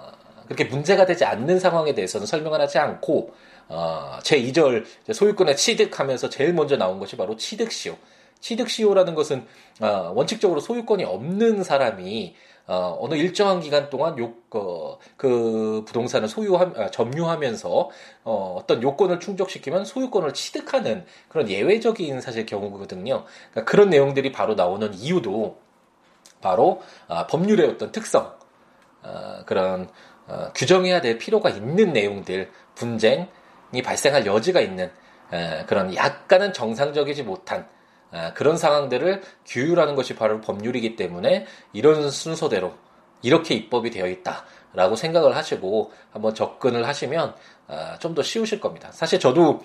그렇게 0.45 0.65
문제가 0.65 1.07
되지 1.07 1.25
않는 1.25 1.59
상황에 1.59 1.93
대해서는 1.93 2.27
설명을 2.27 2.61
하지 2.61 2.79
않고 2.79 3.35
어, 3.69 4.19
제 4.23 4.41
2절 4.41 4.85
소유권에 5.13 5.57
취득하면서 5.57 6.29
제일 6.29 6.53
먼저 6.53 6.77
나온 6.77 7.01
것이 7.01 7.17
바로 7.17 7.37
취득시효. 7.37 7.97
취득시효라는 8.41 9.15
것은 9.15 9.47
어, 9.81 10.13
원칙적으로 10.15 10.61
소유권이 10.61 11.03
없는 11.03 11.65
사람이 11.65 12.37
어, 12.67 12.97
어느 13.01 13.15
일정한 13.15 13.61
기간 13.61 13.91
동안 13.91 14.19
요, 14.19 14.33
어, 14.51 14.99
그 15.17 15.85
부동산을 15.87 16.29
소유하, 16.29 16.73
아, 16.77 16.91
점유하면서 16.91 17.91
어, 18.25 18.57
어떤 18.59 18.83
요건을 18.83 19.21
충족시키면 19.21 19.85
소유권을 19.85 20.33
취득하는 20.33 21.05
그런 21.29 21.51
예외적인 21.51 22.23
사실 22.23 22.47
경우거든요. 22.47 23.25
그러니까 23.51 23.71
그런 23.71 23.91
내용들이 23.91 24.33
바로 24.33 24.55
나오는 24.55 24.95
이유도 24.95 25.59
바로 26.41 26.81
아, 27.07 27.27
법률의 27.27 27.69
어떤 27.69 27.93
특성, 27.93 28.33
어, 29.03 29.43
그런 29.45 29.89
어, 30.27 30.51
규정해야 30.55 31.03
될 31.03 31.19
필요가 31.19 31.51
있는 31.51 31.93
내용들, 31.93 32.51
분쟁이 32.75 33.27
발생할 33.85 34.25
여지가 34.25 34.61
있는 34.63 34.91
에, 35.33 35.65
그런 35.67 35.95
약간은 35.95 36.53
정상적이지 36.53 37.25
못한 37.25 37.61
아, 37.61 37.65
그런 38.35 38.57
상황들을 38.57 39.23
규율하는 39.47 39.95
것이 39.95 40.15
바로 40.15 40.41
법률이기 40.41 40.97
때문에 40.97 41.47
이런 41.73 42.11
순서대로 42.11 42.73
이렇게 43.23 43.55
입법이 43.55 43.91
되어 43.91 44.07
있다라고 44.07 44.97
생각을 44.97 45.35
하시고 45.37 45.93
한번 46.13 46.35
접근을 46.35 46.87
하시면 46.87 47.35
아, 47.69 47.99
좀더 47.99 48.23
쉬우실 48.23 48.61
겁니다. 48.61 48.91
사실 48.93 49.19
저도 49.19 49.63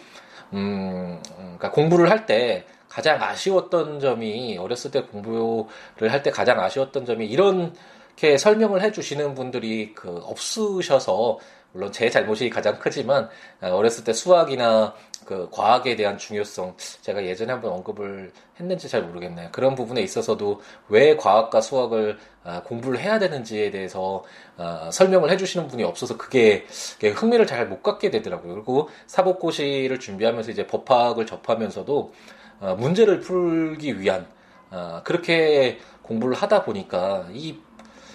음, 0.54 1.22
그러니까 1.36 1.72
공부를 1.72 2.10
할 2.10 2.26
때 2.26 2.66
가장 2.88 3.22
아쉬웠던 3.22 4.00
점이 4.00 4.58
어렸을 4.58 4.90
때 4.92 5.02
공부를 5.04 6.12
할 6.12 6.24
때 6.24 6.32
가장 6.32 6.60
아쉬웠던 6.60 7.06
점이 7.06 7.28
이렇게 7.28 8.38
설명을 8.38 8.82
해주시는 8.82 9.36
분들이 9.36 9.94
그 9.94 10.22
없으셔서 10.24 11.38
물론 11.72 11.92
제 11.92 12.10
잘못이 12.10 12.50
가장 12.50 12.80
크지만 12.80 13.30
어, 13.62 13.68
어렸을 13.70 14.04
때 14.04 14.14
수학이나 14.14 14.94
그 15.26 15.48
과학에 15.52 15.96
대한 15.96 16.18
중요성 16.18 16.76
제가 17.02 17.24
예전에 17.24 17.52
한번 17.52 17.72
언급을 17.74 18.32
했는지 18.60 18.90
잘 18.90 19.04
모르겠네요. 19.04 19.50
그런 19.52 19.76
부분에 19.76 20.02
있어서도 20.02 20.62
왜 20.88 21.16
과학과 21.16 21.62
수학을 21.62 22.18
아, 22.44 22.64
공부를 22.64 23.00
해야 23.00 23.20
되는지에 23.20 23.70
대해서 23.70 24.24
아, 24.58 24.90
설명을 24.92 25.30
해주시는 25.30 25.68
분이 25.68 25.84
없어서 25.84 26.18
그게 26.18 26.66
흥미를 27.16 27.46
잘 27.46 27.68
못 27.68 27.84
갖게 27.84 28.10
되더라고요. 28.10 28.56
그리고 28.56 28.90
사법고시를 29.06 30.00
준비하면서 30.00 30.50
이제 30.50 30.66
법학을 30.66 31.28
접하면서도 31.28 32.14
어, 32.62 32.76
문제를 32.80 33.20
풀기 33.20 34.00
위한 34.00 34.26
그렇게 35.04 35.80
공부를 36.04 36.36
하다 36.36 36.64
보니까 36.64 37.28
이 37.32 37.58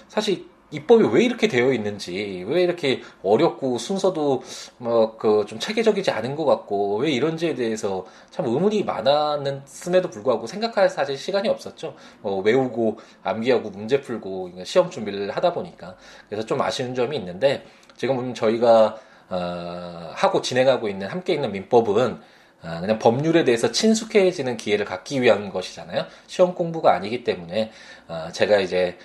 사실 0.07 0.45
입법이 0.71 1.05
왜 1.05 1.23
이렇게 1.23 1.47
되어 1.47 1.71
있는지, 1.71 2.43
왜 2.47 2.63
이렇게 2.63 3.01
어렵고 3.23 3.77
순서도 3.77 4.43
뭐그좀 4.77 5.59
체계적이지 5.59 6.11
않은 6.11 6.35
것 6.35 6.45
같고, 6.45 6.97
왜 6.97 7.11
이런지에 7.11 7.55
대해서 7.55 8.05
참 8.31 8.45
의문이 8.47 8.83
많았음에도 8.83 10.09
불구하고 10.09 10.47
생각할 10.47 10.89
사실 10.89 11.17
시간이 11.17 11.47
없었죠. 11.49 11.95
뭐 12.21 12.41
외우고 12.41 12.97
암기하고 13.23 13.69
문제 13.69 14.01
풀고 14.01 14.51
시험 14.63 14.89
준비를 14.89 15.31
하다 15.31 15.53
보니까. 15.53 15.95
그래서 16.29 16.45
좀 16.45 16.61
아쉬운 16.61 16.95
점이 16.95 17.15
있는데, 17.17 17.63
지금 17.95 18.33
저희가 18.33 18.97
어, 19.29 20.11
하고 20.13 20.41
진행하고 20.41 20.87
있는 20.87 21.07
함께 21.07 21.33
있는 21.33 21.51
민법은 21.51 22.19
아, 22.61 22.79
그냥 22.81 22.97
법률에 22.97 23.43
대해서 23.43 23.71
친숙해지는 23.71 24.57
기회를 24.57 24.85
갖기 24.85 25.21
위한 25.21 25.49
것이잖아요. 25.49 26.05
시험 26.27 26.55
공부가 26.55 26.93
아니기 26.93 27.23
때문에 27.23 27.71
아, 28.07 28.31
제가 28.31 28.59
이제 28.59 28.97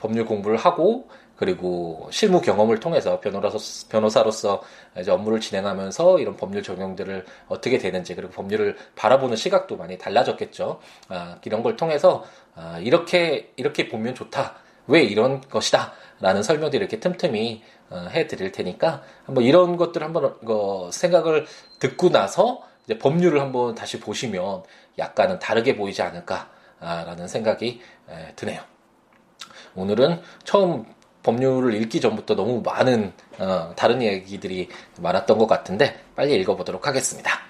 법률 0.00 0.24
공부를 0.26 0.56
하고 0.56 1.08
그리고 1.36 2.08
실무 2.10 2.40
경험을 2.40 2.80
통해서 2.80 3.20
변호사로서, 3.20 3.88
변호사로서 3.88 4.62
이제 4.98 5.10
업무를 5.10 5.40
진행하면서 5.40 6.18
이런 6.18 6.36
법률 6.36 6.62
적용들을 6.62 7.24
어떻게 7.48 7.78
되는지 7.78 8.14
그리고 8.14 8.32
법률을 8.32 8.76
바라보는 8.96 9.36
시각도 9.36 9.76
많이 9.76 9.98
달라졌겠죠. 9.98 10.80
아, 11.08 11.38
이런 11.44 11.62
걸 11.62 11.76
통해서 11.76 12.24
아, 12.54 12.78
이렇게 12.78 13.52
이렇게 13.56 13.88
보면 13.88 14.14
좋다. 14.14 14.56
왜 14.88 15.02
이런 15.02 15.40
것이다. 15.42 15.92
라는 16.20 16.42
설명들을 16.42 16.82
이렇게 16.82 16.98
틈틈이 16.98 17.62
어, 17.90 18.06
해드릴 18.10 18.52
테니까 18.52 19.02
한번 19.24 19.44
이런 19.44 19.76
것들 19.76 20.02
한번 20.02 20.34
어, 20.46 20.90
생각을 20.90 21.46
듣고 21.78 22.08
나서 22.08 22.62
이제 22.84 22.98
법률을 22.98 23.40
한번 23.40 23.74
다시 23.74 24.00
보시면 24.00 24.62
약간은 24.98 25.38
다르게 25.38 25.76
보이지 25.76 26.00
않을까라는 26.00 27.28
생각이 27.28 27.80
에, 28.08 28.32
드네요. 28.36 28.75
오늘은 29.76 30.20
처음 30.44 30.84
법률을 31.22 31.74
읽기 31.74 32.00
전부터 32.00 32.34
너무 32.34 32.62
많은 32.64 33.12
어, 33.38 33.72
다른 33.76 34.00
얘기들이 34.00 34.68
많았던 35.00 35.38
것 35.38 35.46
같은데 35.46 36.00
빨리 36.14 36.34
읽어보도록 36.36 36.86
하겠습니다. 36.86 37.40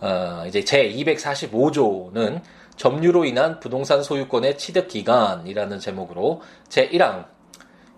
어, 0.00 0.44
이제 0.46 0.64
제 0.64 0.90
245조는 0.90 2.42
점유로 2.76 3.24
인한 3.24 3.60
부동산 3.60 4.02
소유권의 4.02 4.58
취득 4.58 4.88
기간이라는 4.88 5.78
제목으로 5.78 6.42
제 6.68 6.88
1항 6.88 7.26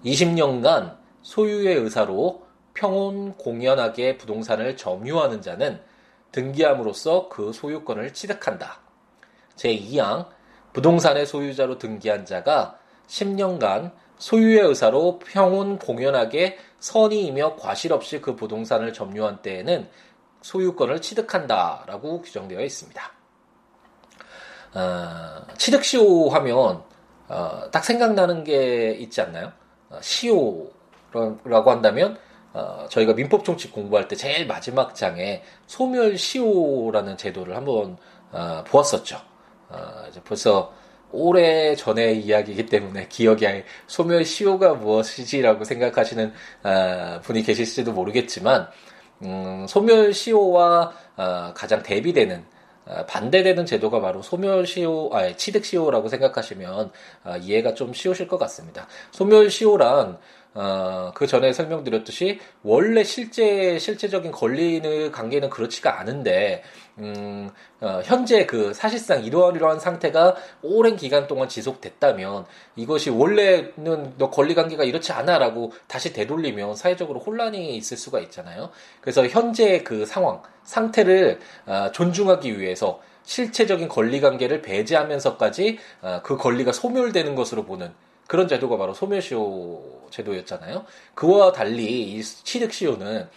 20년간 0.04 0.98
소유의 1.22 1.76
의사로 1.76 2.44
평온 2.74 3.34
공연하게 3.34 4.18
부동산을 4.18 4.76
점유하는 4.76 5.40
자는 5.40 5.80
등기함으로써 6.32 7.28
그 7.28 7.52
소유권을 7.52 8.12
취득한다. 8.12 8.80
제 9.56 9.74
2항 9.74 10.26
부동산의 10.72 11.24
소유자로 11.24 11.78
등기한 11.78 12.26
자가 12.26 12.78
10년간 13.08 13.92
소유의 14.18 14.60
의사로 14.68 15.18
평온 15.18 15.78
공연하게 15.78 16.58
선의이며 16.80 17.56
과실 17.56 17.92
없이 17.92 18.20
그 18.20 18.36
부동산을 18.36 18.92
점유한 18.92 19.42
때에는 19.42 19.88
소유권을 20.42 21.00
취득한다라고 21.00 22.22
규정되어 22.22 22.60
있습니다. 22.60 23.12
어, 24.74 25.46
취득시효 25.56 26.28
하면 26.28 26.82
어, 27.28 27.62
딱 27.70 27.84
생각나는 27.84 28.44
게 28.44 28.92
있지 28.92 29.20
않나요? 29.20 29.52
어, 29.88 29.98
시효라고 30.00 31.70
한다면 31.70 32.18
어, 32.52 32.86
저희가 32.88 33.14
민법총칙 33.14 33.72
공부할 33.72 34.06
때 34.08 34.16
제일 34.16 34.46
마지막 34.46 34.94
장에 34.94 35.42
소멸시효라는 35.66 37.16
제도를 37.16 37.56
한번 37.56 37.96
어, 38.30 38.62
보았었죠. 38.66 39.20
어, 39.70 40.04
벌써 40.24 40.72
오래 41.14 41.76
전의 41.76 42.20
이야기이기 42.22 42.66
때문에 42.66 43.06
기억이 43.08 43.46
아예 43.46 43.64
소멸 43.86 44.24
시효가 44.24 44.74
무엇이지라고 44.74 45.64
생각하시는 45.64 46.32
어, 46.64 47.20
분이 47.22 47.42
계실지도 47.44 47.92
모르겠지만 47.92 48.68
음, 49.22 49.66
소멸 49.68 50.12
시효와 50.12 50.92
어, 51.16 51.52
가장 51.54 51.82
대비되는 51.82 52.44
어, 52.86 53.06
반대되는 53.06 53.64
제도가 53.64 54.00
바로 54.00 54.22
소멸 54.22 54.66
시효, 54.66 55.10
아, 55.12 55.32
취득 55.36 55.64
시효라고 55.64 56.08
생각하시면 56.08 56.90
어, 57.24 57.36
이해가 57.40 57.74
좀 57.74 57.94
쉬우실 57.94 58.28
것 58.28 58.36
같습니다. 58.38 58.86
소멸 59.12 59.50
시효란 59.50 60.18
어, 60.54 61.10
그 61.14 61.26
전에 61.26 61.52
설명드렸듯이 61.52 62.38
원래 62.62 63.02
실제 63.02 63.78
실제적인 63.78 64.30
권리의 64.30 65.10
관계는 65.10 65.50
그렇지가 65.50 65.98
않은데 65.98 66.62
음, 66.98 67.50
어, 67.80 68.00
현재 68.04 68.46
그 68.46 68.72
사실상 68.72 69.24
이러한 69.24 69.56
이러한 69.56 69.80
상태가 69.80 70.36
오랜 70.62 70.96
기간 70.96 71.26
동안 71.26 71.48
지속됐다면 71.48 72.46
이것이 72.76 73.10
원래는 73.10 74.14
너 74.16 74.30
권리 74.30 74.54
관계가 74.54 74.84
이렇지 74.84 75.12
않아라고 75.12 75.72
다시 75.88 76.12
되돌리면 76.12 76.76
사회적으로 76.76 77.18
혼란이 77.20 77.76
있을 77.76 77.96
수가 77.96 78.20
있잖아요. 78.20 78.70
그래서 79.00 79.26
현재 79.26 79.82
그 79.82 80.06
상황 80.06 80.42
상태를 80.62 81.40
어, 81.66 81.90
존중하기 81.92 82.60
위해서 82.60 83.00
실체적인 83.24 83.88
권리 83.88 84.20
관계를 84.20 84.62
배제하면서까지 84.62 85.78
어, 86.02 86.20
그 86.22 86.36
권리가 86.36 86.72
소멸되는 86.72 87.34
것으로 87.34 87.64
보는 87.64 87.92
그런 88.26 88.48
제도가 88.48 88.76
바로 88.76 88.94
소멸시효 88.94 90.08
제도였잖아요. 90.10 90.84
그와 91.14 91.52
달리 91.52 92.14
이 92.14 92.22
취득시효는 92.22 93.28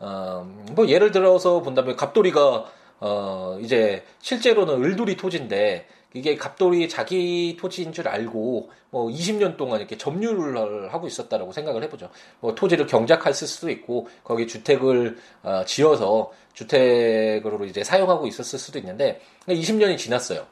어, 0.00 0.46
뭐 0.72 0.88
예를 0.88 1.12
들어서 1.12 1.60
본다면 1.60 1.94
갑돌이가 1.96 2.64
어, 3.04 3.58
이제 3.60 4.04
실제로는 4.20 4.80
을돌이 4.80 5.16
토지인데 5.16 5.88
이게 6.14 6.36
갑돌이 6.36 6.88
자기 6.88 7.56
토지인 7.58 7.92
줄 7.92 8.06
알고 8.06 8.70
뭐 8.90 9.10
20년 9.10 9.56
동안 9.56 9.80
이렇게 9.80 9.98
점유를 9.98 10.94
하고 10.94 11.08
있었다라고 11.08 11.50
생각을 11.50 11.82
해보죠. 11.82 12.10
뭐 12.38 12.54
토지를 12.54 12.86
경작했을 12.86 13.48
수도 13.48 13.70
있고 13.70 14.06
거기 14.22 14.46
주택을 14.46 15.18
어, 15.42 15.64
지어서 15.66 16.30
주택으로 16.52 17.64
이제 17.64 17.82
사용하고 17.82 18.28
있었을 18.28 18.60
수도 18.60 18.78
있는데 18.78 19.20
20년이 19.48 19.98
지났어요. 19.98 20.46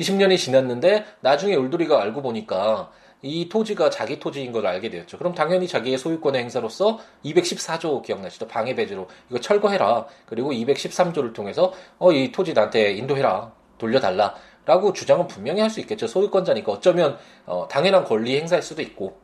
20년이 0.00 0.38
지났는데 0.38 1.04
나중에 1.20 1.54
울돌이가 1.54 2.02
알고 2.02 2.20
보니까 2.20 2.90
이 3.22 3.48
토지가 3.48 3.88
자기 3.90 4.18
토지인 4.18 4.50
걸 4.52 4.66
알게 4.66 4.90
되었죠. 4.90 5.16
그럼 5.18 5.34
당연히 5.34 5.68
자기의 5.68 5.96
소유권의 5.98 6.42
행사로서 6.42 6.98
214조 7.24 8.02
기억나시죠? 8.02 8.48
방해 8.48 8.74
배제로 8.74 9.08
이거 9.30 9.38
철거해라. 9.40 10.06
그리고 10.26 10.52
213조를 10.52 11.32
통해서 11.32 11.72
어 11.98 12.12
이 12.12 12.32
토지 12.32 12.52
나한테 12.52 12.92
인도해라. 12.94 13.52
돌려달라. 13.78 14.34
라고 14.64 14.92
주장은 14.92 15.26
분명히 15.26 15.60
할 15.60 15.70
수 15.70 15.80
있겠죠. 15.80 16.06
소유권자니까 16.06 16.70
어쩌면 16.72 17.16
어, 17.46 17.66
당연한 17.68 18.04
권리 18.04 18.38
행사일 18.38 18.62
수도 18.62 18.82
있고. 18.82 19.18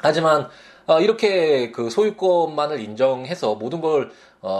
하지만 0.00 0.48
어, 0.86 1.00
이렇게 1.00 1.70
그 1.70 1.88
소유권만을 1.90 2.80
인정해서 2.80 3.54
모든 3.54 3.80
걸 3.80 4.10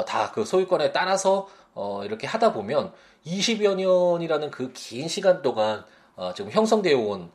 다그 0.06 0.40
어, 0.42 0.44
소유권에 0.44 0.92
따라서 0.92 1.48
어, 1.74 2.02
이렇게 2.04 2.26
하다 2.26 2.52
보면 2.54 2.92
20여 3.26 3.76
년이라는 3.76 4.50
그 4.50 4.72
긴 4.72 5.08
시간 5.08 5.42
동안 5.42 5.84
어, 6.16 6.32
지금 6.34 6.50
형성되어 6.50 6.98
온 6.98 7.30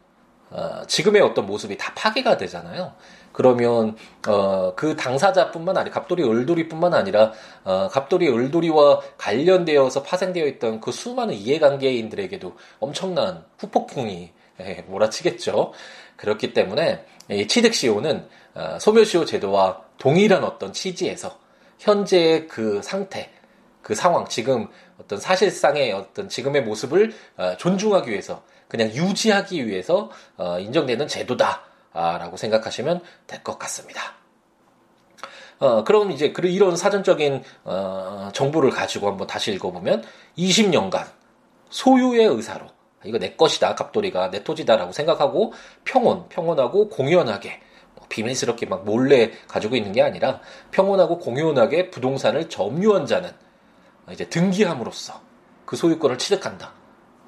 어, 0.51 0.81
지금의 0.87 1.21
어떤 1.21 1.45
모습이 1.45 1.77
다 1.77 1.93
파괴가 1.95 2.37
되잖아요. 2.37 2.93
그러면 3.31 3.95
어, 4.27 4.73
그 4.75 4.95
당사자뿐만 4.95 5.77
아니라 5.77 5.93
갑돌이 5.93 6.23
을돌이뿐만 6.23 6.93
아니라 6.93 7.31
어, 7.63 7.87
갑돌이 7.89 8.27
을돌이와 8.27 9.01
관련되어서 9.17 10.03
파생되어 10.03 10.45
있던 10.47 10.81
그 10.81 10.91
수많은 10.91 11.35
이해관계인들에게도 11.35 12.55
엄청난 12.79 13.45
후폭풍이 13.59 14.31
예, 14.61 14.85
몰아치겠죠. 14.87 15.73
그렇기 16.17 16.53
때문에 16.53 17.05
이 17.29 17.47
취득시효는 17.47 18.27
어, 18.55 18.77
소멸시효 18.79 19.25
제도와 19.25 19.81
동일한 19.97 20.43
어떤 20.43 20.73
취지에서 20.73 21.37
현재의 21.77 22.47
그 22.47 22.81
상태, 22.83 23.31
그 23.81 23.95
상황, 23.95 24.27
지금 24.27 24.67
어떤 24.99 25.19
사실상의 25.19 25.93
어떤 25.93 26.27
지금의 26.27 26.63
모습을 26.63 27.13
어, 27.37 27.55
존중하기 27.57 28.11
위해서 28.11 28.43
그냥 28.69 28.89
유지하기 28.89 29.67
위해서 29.67 30.09
어, 30.37 30.59
인정되는 30.59 31.07
제도다라고 31.09 32.37
생각하시면 32.37 33.01
될 33.27 33.43
것 33.43 33.59
같습니다. 33.59 34.13
어, 35.57 35.83
그럼 35.83 36.11
이제 36.11 36.31
그 36.31 36.47
이런 36.47 36.77
사전적인 36.77 37.43
어, 37.65 38.29
정보를 38.33 38.69
가지고 38.69 39.07
한번 39.09 39.27
다시 39.27 39.51
읽어보면 39.51 40.05
20년간 40.37 41.07
소유의 41.69 42.25
의사로 42.27 42.67
이거 43.03 43.17
내 43.17 43.33
것이다 43.35 43.75
갑돌이가 43.75 44.29
내 44.29 44.43
토지다라고 44.43 44.91
생각하고 44.93 45.53
평온 45.83 46.29
평온하고 46.29 46.89
공연하게 46.89 47.59
비밀스럽게 48.07 48.65
막 48.67 48.85
몰래 48.85 49.31
가지고 49.47 49.75
있는 49.75 49.91
게 49.91 50.01
아니라 50.01 50.41
평온하고 50.71 51.19
공연하게 51.19 51.91
부동산을 51.91 52.49
점유한 52.49 53.05
자는 53.05 53.31
이제 54.11 54.27
등기함으로써 54.29 55.21
그 55.65 55.75
소유권을 55.75 56.17
취득한다. 56.17 56.78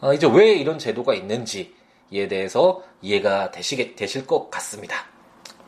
아, 0.02 0.14
이제 0.14 0.28
왜 0.28 0.54
이런 0.54 0.80
제도가 0.80 1.14
있는지에 1.14 2.28
대해서 2.28 2.84
이해가 3.02 3.52
되시게 3.52 3.96
되실 3.96 4.26
것 4.26 4.50
같습니다. 4.50 5.06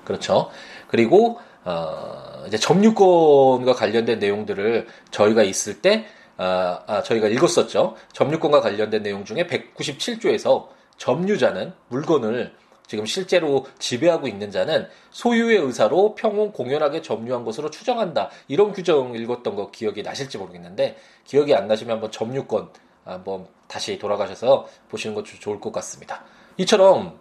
그렇죠. 0.03 0.49
그리고 0.87 1.39
어, 1.63 2.43
이제 2.47 2.57
점유권과 2.57 3.73
관련된 3.73 4.19
내용들을 4.19 4.87
저희가 5.11 5.43
있을 5.43 5.81
때 5.81 6.05
아, 6.37 6.81
아, 6.87 7.03
저희가 7.03 7.27
읽었었죠. 7.27 7.95
점유권과 8.11 8.61
관련된 8.61 9.03
내용 9.03 9.23
중에 9.23 9.47
197조에서 9.47 10.67
점유자는 10.97 11.73
물건을 11.89 12.53
지금 12.87 13.05
실제로 13.05 13.65
지배하고 13.79 14.27
있는 14.27 14.51
자는 14.51 14.87
소유의 15.11 15.57
의사로 15.57 16.15
평온 16.15 16.51
공연하게 16.51 17.01
점유한 17.01 17.45
것으로 17.45 17.69
추정한다. 17.69 18.29
이런 18.47 18.73
규정 18.73 19.15
읽었던 19.15 19.55
거 19.55 19.71
기억이 19.71 20.03
나실지 20.03 20.37
모르겠는데 20.37 20.97
기억이 21.23 21.55
안 21.55 21.67
나시면 21.67 21.93
한번 21.93 22.11
점유권 22.11 22.69
한번 23.05 23.47
다시 23.67 23.97
돌아가셔서 23.97 24.67
보시는 24.89 25.15
것도 25.15 25.25
좋을 25.39 25.59
것 25.59 25.71
같습니다. 25.73 26.23
이처럼 26.57 27.17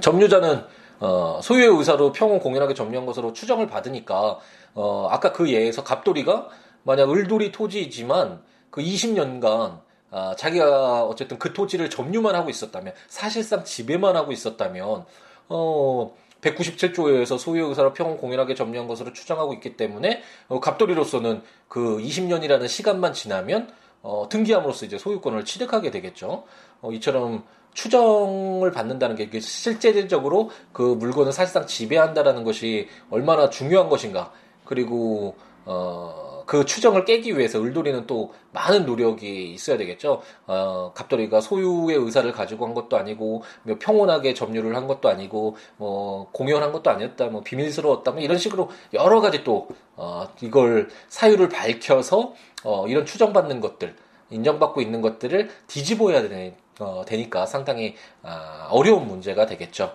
점유자는 0.00 0.64
어, 1.00 1.40
소유의 1.42 1.68
의사로 1.78 2.12
평온 2.12 2.40
공연하게 2.40 2.74
점유한 2.74 3.06
것으로 3.06 3.32
추정을 3.32 3.66
받으니까 3.66 4.38
어, 4.74 5.08
아까 5.10 5.32
그 5.32 5.50
예에서 5.50 5.82
갑돌이가 5.82 6.48
만약 6.82 7.10
을돌이 7.10 7.52
토지이지만 7.52 8.42
그 8.70 8.80
20년간 8.82 9.80
아, 10.12 10.34
자기가 10.36 11.04
어쨌든 11.04 11.38
그 11.38 11.52
토지를 11.52 11.88
점유만 11.88 12.34
하고 12.34 12.50
있었다면 12.50 12.94
사실상 13.08 13.64
지배만 13.64 14.16
하고 14.16 14.32
있었다면 14.32 15.04
어 15.48 16.16
197조에서 16.40 17.38
소유 17.38 17.66
의사로 17.66 17.92
평온 17.92 18.16
공연하게 18.16 18.54
점유한 18.54 18.88
것으로 18.88 19.12
추정하고 19.12 19.52
있기 19.54 19.76
때문에 19.76 20.22
어, 20.48 20.58
갑돌이로서는 20.58 21.42
그 21.68 21.98
20년이라는 21.98 22.66
시간만 22.66 23.12
지나면 23.12 23.70
어, 24.02 24.26
등기함으로써 24.30 24.86
이제 24.86 24.98
소유권을 24.98 25.44
취득하게 25.44 25.90
되겠죠. 25.90 26.44
어, 26.80 26.92
이처럼 26.92 27.44
추정을 27.74 28.72
받는다는 28.72 29.16
게 29.16 29.40
실제적으로 29.40 30.50
그 30.72 30.82
물건을 30.82 31.32
사실상 31.32 31.66
지배한다라는 31.66 32.44
것이 32.44 32.88
얼마나 33.10 33.50
중요한 33.50 33.88
것인가. 33.88 34.32
그리고 34.64 35.36
어, 35.64 36.29
그 36.50 36.64
추정을 36.64 37.04
깨기 37.04 37.38
위해서 37.38 37.62
을돌이는 37.62 38.08
또 38.08 38.34
많은 38.50 38.84
노력이 38.84 39.52
있어야 39.52 39.76
되겠죠. 39.78 40.20
어, 40.48 40.90
갑돌이가 40.96 41.40
소유의 41.40 41.96
의사를 41.96 42.32
가지고 42.32 42.66
한 42.66 42.74
것도 42.74 42.96
아니고, 42.96 43.44
뭐 43.62 43.76
평온하게 43.78 44.34
점유를 44.34 44.74
한 44.74 44.88
것도 44.88 45.08
아니고, 45.08 45.56
뭐 45.76 46.28
공연한 46.32 46.72
것도 46.72 46.90
아니었다, 46.90 47.26
뭐 47.26 47.42
비밀스러웠다, 47.44 48.10
뭐 48.10 48.20
이런 48.20 48.36
식으로 48.36 48.68
여러 48.94 49.20
가지 49.20 49.44
또 49.44 49.68
어, 49.94 50.26
이걸 50.40 50.88
사유를 51.08 51.50
밝혀서 51.50 52.34
어, 52.64 52.88
이런 52.88 53.06
추정받는 53.06 53.60
것들, 53.60 53.94
인정받고 54.30 54.80
있는 54.80 55.02
것들을 55.02 55.50
뒤집어야 55.68 56.20
되는, 56.20 56.56
어, 56.80 57.04
되니까 57.06 57.46
상당히 57.46 57.94
아, 58.24 58.66
어려운 58.72 59.06
문제가 59.06 59.46
되겠죠. 59.46 59.92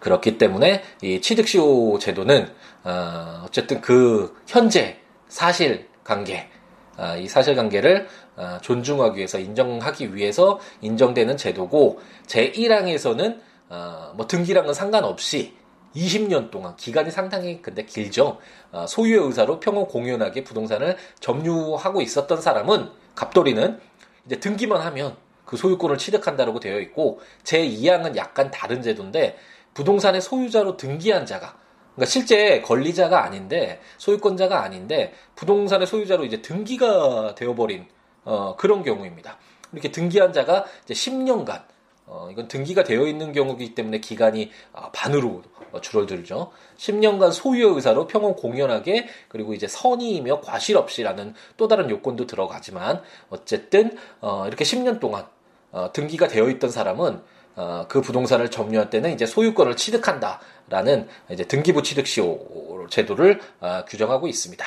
그렇기 0.00 0.38
때문에 0.38 0.82
이 1.02 1.20
취득시효 1.20 1.98
제도는 1.98 2.50
어, 2.84 3.42
어쨌든 3.44 3.82
그 3.82 4.34
현재 4.46 5.02
사실 5.28 5.88
관계, 6.04 6.48
아, 6.96 7.16
이 7.16 7.28
사실관계를 7.28 8.08
아, 8.36 8.58
존중하기 8.60 9.16
위해서 9.16 9.38
인정하기 9.38 10.14
위해서 10.14 10.58
인정되는 10.80 11.36
제도고 11.36 12.00
제1항에서는 12.26 13.40
아, 13.68 14.12
뭐 14.16 14.26
등기랑은 14.26 14.74
상관없이 14.74 15.56
20년 15.94 16.50
동안 16.50 16.76
기간이 16.76 17.10
상당히 17.10 17.62
근데 17.62 17.84
길죠. 17.84 18.38
소유의 18.86 19.26
의사로 19.26 19.58
평온 19.58 19.86
공연하게 19.86 20.44
부동산을 20.44 20.96
점유하고 21.18 22.02
있었던 22.02 22.40
사람은 22.40 22.90
갑돌이는 23.14 23.80
이제 24.26 24.38
등기만 24.38 24.82
하면 24.82 25.16
그 25.46 25.56
소유권을 25.56 25.96
취득한다라고 25.96 26.60
되어 26.60 26.78
있고 26.80 27.20
제2항은 27.44 28.16
약간 28.16 28.50
다른 28.50 28.82
제도인데 28.82 29.38
부동산의 29.72 30.20
소유자로 30.20 30.76
등기한 30.76 31.24
자가 31.24 31.56
그러니까 31.98 32.06
실제 32.06 32.60
권리자가 32.62 33.24
아닌데 33.24 33.80
소유권자가 33.98 34.62
아닌데 34.62 35.12
부동산의 35.34 35.88
소유자로 35.88 36.24
이제 36.24 36.40
등기가 36.40 37.34
되어버린 37.34 37.86
어, 38.24 38.54
그런 38.56 38.84
경우입니다. 38.84 39.36
이렇게 39.72 39.90
등기한 39.90 40.32
자가 40.32 40.64
이제 40.84 40.94
10년간 40.94 41.64
어, 42.06 42.28
이건 42.30 42.46
등기가 42.46 42.84
되어 42.84 43.04
있는 43.06 43.32
경우이기 43.32 43.74
때문에 43.74 43.98
기간이 43.98 44.52
아, 44.72 44.90
반으로 44.92 45.42
줄어들죠. 45.82 46.52
10년간 46.76 47.32
소유의 47.32 47.74
의사로 47.74 48.06
평온 48.06 48.36
공연하게 48.36 49.08
그리고 49.26 49.52
이제 49.52 49.66
선의이며 49.66 50.40
과실 50.40 50.76
없이라는 50.76 51.34
또 51.56 51.66
다른 51.66 51.90
요건도 51.90 52.28
들어가지만 52.28 53.02
어쨌든 53.28 53.98
어, 54.20 54.46
이렇게 54.46 54.64
10년 54.64 55.00
동안 55.00 55.26
어, 55.72 55.90
등기가 55.92 56.28
되어 56.28 56.48
있던 56.48 56.70
사람은 56.70 57.20
어, 57.58 57.86
그 57.88 58.00
부동산을 58.00 58.52
점유할 58.52 58.88
때는 58.88 59.12
이제 59.12 59.26
소유권을 59.26 59.74
취득한다라는 59.74 61.08
이제 61.30 61.42
등기부 61.42 61.82
취득시효 61.82 62.86
제도를 62.88 63.40
어, 63.58 63.84
규정하고 63.84 64.28
있습니다. 64.28 64.64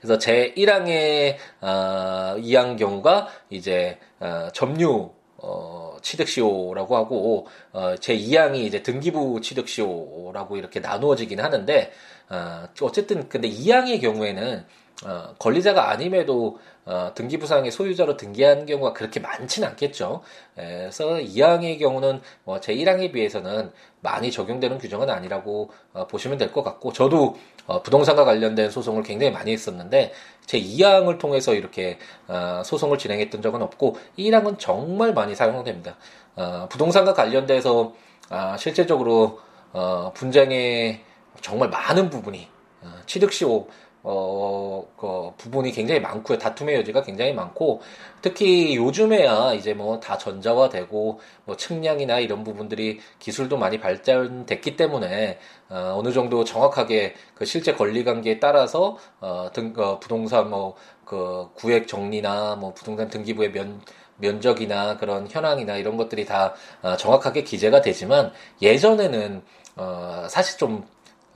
그래서 0.00 0.18
제 0.18 0.54
1항의 0.56 1.36
어, 1.60 2.36
2항 2.38 2.78
경우가 2.78 3.28
이제 3.50 3.98
어, 4.18 4.48
점유 4.54 5.10
어, 5.36 5.96
취득시효라고 6.00 6.96
하고 6.96 7.46
어, 7.72 7.96
제 8.00 8.16
2항이 8.16 8.60
이제 8.60 8.82
등기부 8.82 9.42
취득시효라고 9.42 10.56
이렇게 10.56 10.80
나누어지긴 10.80 11.38
하는데 11.38 11.92
어, 12.30 12.66
어쨌든 12.80 13.28
근데 13.28 13.50
2항의 13.50 14.00
경우에는 14.00 14.64
어, 15.04 15.34
권리자가 15.38 15.90
아님에도 15.90 16.58
어, 16.84 17.12
등기부상의 17.14 17.70
소유자로 17.70 18.16
등기한 18.16 18.66
경우가 18.66 18.92
그렇게 18.92 19.20
많지는 19.20 19.68
않겠죠. 19.68 20.22
그래서 20.54 21.06
2항의 21.14 21.78
경우는 21.78 22.20
뭐 22.44 22.58
제1항에 22.60 23.12
비해서는 23.12 23.70
많이 24.00 24.32
적용되는 24.32 24.78
규정은 24.78 25.08
아니라고 25.10 25.70
어, 25.92 26.06
보시면 26.08 26.38
될 26.38 26.52
것 26.52 26.62
같고 26.64 26.92
저도 26.92 27.36
어, 27.66 27.82
부동산과 27.82 28.24
관련된 28.24 28.70
소송을 28.70 29.04
굉장히 29.04 29.32
많이 29.32 29.52
했었는데 29.52 30.12
제2항을 30.46 31.18
통해서 31.18 31.54
이렇게 31.54 31.98
어, 32.26 32.62
소송을 32.64 32.98
진행했던 32.98 33.42
적은 33.42 33.62
없고 33.62 33.96
1항은 34.18 34.58
정말 34.58 35.14
많이 35.14 35.34
사용됩니다. 35.36 35.96
어, 36.36 36.66
부동산과 36.68 37.14
관련돼서 37.14 37.94
아, 38.28 38.56
실제적으로 38.56 39.40
어, 39.72 40.10
분쟁의 40.14 41.00
정말 41.40 41.68
많은 41.68 42.10
부분이 42.10 42.48
어, 42.82 42.94
취득시효 43.06 43.68
어, 44.04 44.84
그 44.96 45.30
부분이 45.36 45.70
굉장히 45.72 46.00
많고요. 46.00 46.38
다툼의 46.38 46.76
여지가 46.76 47.02
굉장히 47.02 47.32
많고, 47.32 47.80
특히 48.20 48.76
요즘에야 48.76 49.52
이제 49.54 49.74
뭐 49.74 50.00
다 50.00 50.18
전자화되고, 50.18 51.20
뭐 51.44 51.56
측량이나 51.56 52.18
이런 52.18 52.42
부분들이 52.44 53.00
기술도 53.18 53.56
많이 53.58 53.78
발전됐기 53.78 54.76
때문에, 54.76 55.38
어, 55.68 55.94
어느 55.98 56.12
정도 56.12 56.44
정확하게 56.44 57.14
그 57.34 57.44
실제 57.44 57.74
권리 57.74 58.04
관계에 58.04 58.40
따라서, 58.40 58.96
어, 59.20 59.50
등, 59.52 59.72
어, 59.76 59.98
부동산 60.00 60.50
뭐, 60.50 60.74
그 61.04 61.48
구획 61.54 61.86
정리나 61.88 62.56
뭐 62.56 62.72
부동산 62.74 63.08
등기부의 63.08 63.52
면, 63.52 63.80
면적이나 64.16 64.96
그런 64.98 65.26
현황이나 65.30 65.76
이런 65.76 65.96
것들이 65.96 66.24
다 66.24 66.54
어, 66.82 66.96
정확하게 66.96 67.42
기재가 67.44 67.80
되지만, 67.82 68.32
예전에는, 68.60 69.42
어, 69.76 70.26
사실 70.28 70.58
좀 70.58 70.84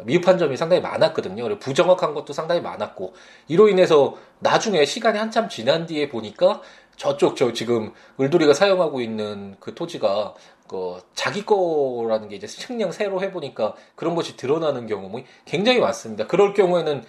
미흡한 0.05 0.39
점이 0.39 0.57
상당히 0.57 0.83
많았거든요. 0.83 1.59
부정확한 1.59 2.15
것도 2.15 2.33
상당히 2.33 2.61
많았고 2.61 3.15
이로 3.49 3.69
인해서 3.69 4.15
나중에 4.41 4.85
시간이 4.85 5.19
한참 5.19 5.49
지난 5.49 5.87
뒤에 5.87 6.09
보니까 6.09 6.61
저쪽 6.97 7.37
저 7.37 7.53
지금 7.53 7.93
을돌이가 8.21 8.55
사용하고 8.55 9.01
있는 9.01 9.57
그 9.61 9.75
토지가 9.75 10.35
그 10.69 11.01
자기 11.15 11.45
거라는 11.45 12.29
게 12.29 12.37
이제 12.37 12.47
측량 12.47 12.93
새로 12.93 13.23
해보니까 13.23 13.75
그런 13.95 14.15
것이 14.15 14.37
드러나는 14.37 14.87
경우 14.87 15.09
뭐 15.09 15.23
굉장히 15.45 15.81
많습니다. 15.81 16.27
그럴 16.27 16.55
경우에는 16.55 17.05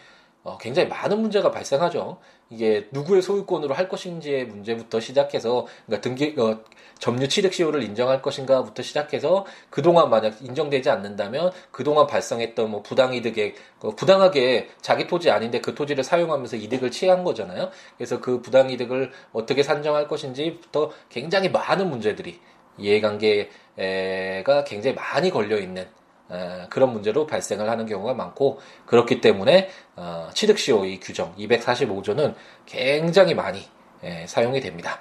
어, 0.48 0.58
굉장히 0.58 0.88
많은 0.88 1.20
문제가 1.20 1.52
발생하죠. 1.52 2.20
이게 2.50 2.88
누구의 2.92 3.22
소유권으로 3.22 3.74
할 3.74 3.90
것인지의 3.90 4.46
문제부터 4.46 5.02
시작해서 5.02 5.68
그러니까 5.86 6.02
등기 6.02 6.34
어, 6.40 6.64
점유 7.00 7.28
취득 7.28 7.54
시효를 7.54 7.84
인정할 7.84 8.22
것인가부터 8.22 8.82
시작해서 8.82 9.46
그동안 9.70 10.10
만약 10.10 10.42
인정되지 10.42 10.90
않는다면 10.90 11.52
그동안 11.72 12.08
발생했던 12.08 12.72
뭐 12.72 12.82
부당이득에 12.82 13.56
그 13.82 13.94
부당하게 13.94 14.70
자기 14.80 15.06
토지 15.06 15.30
아닌데 15.30 15.60
그 15.60 15.76
토지를 15.76 16.06
사용하면서 16.06 16.56
이득을 16.56 16.92
취한 16.92 17.26
거잖아요. 17.26 17.70
그래서 17.98 18.22
그 18.22 18.42
부당이득을 18.42 19.12
어떻게 19.34 19.64
산정할 19.64 20.08
것인지부터 20.08 20.92
굉장히 21.10 21.50
많은 21.50 21.90
문제들이 21.90 22.40
이해관계가 22.78 24.64
굉장히 24.66 24.96
많이 24.96 25.30
걸려 25.30 25.60
있는 25.60 25.88
그런 26.70 26.92
문제로 26.92 27.26
발생을 27.26 27.70
하는 27.70 27.86
경우가 27.86 28.13
많고 28.13 28.60
그렇기 28.86 29.22
때문에 29.22 29.70
어, 29.96 30.30
취득시효 30.34 30.86
이 30.86 31.00
규정 31.00 31.36
245조는 31.36 32.36
굉장히 32.66 33.34
많이 33.34 33.68
사용이 34.26 34.60
됩니다. 34.60 35.00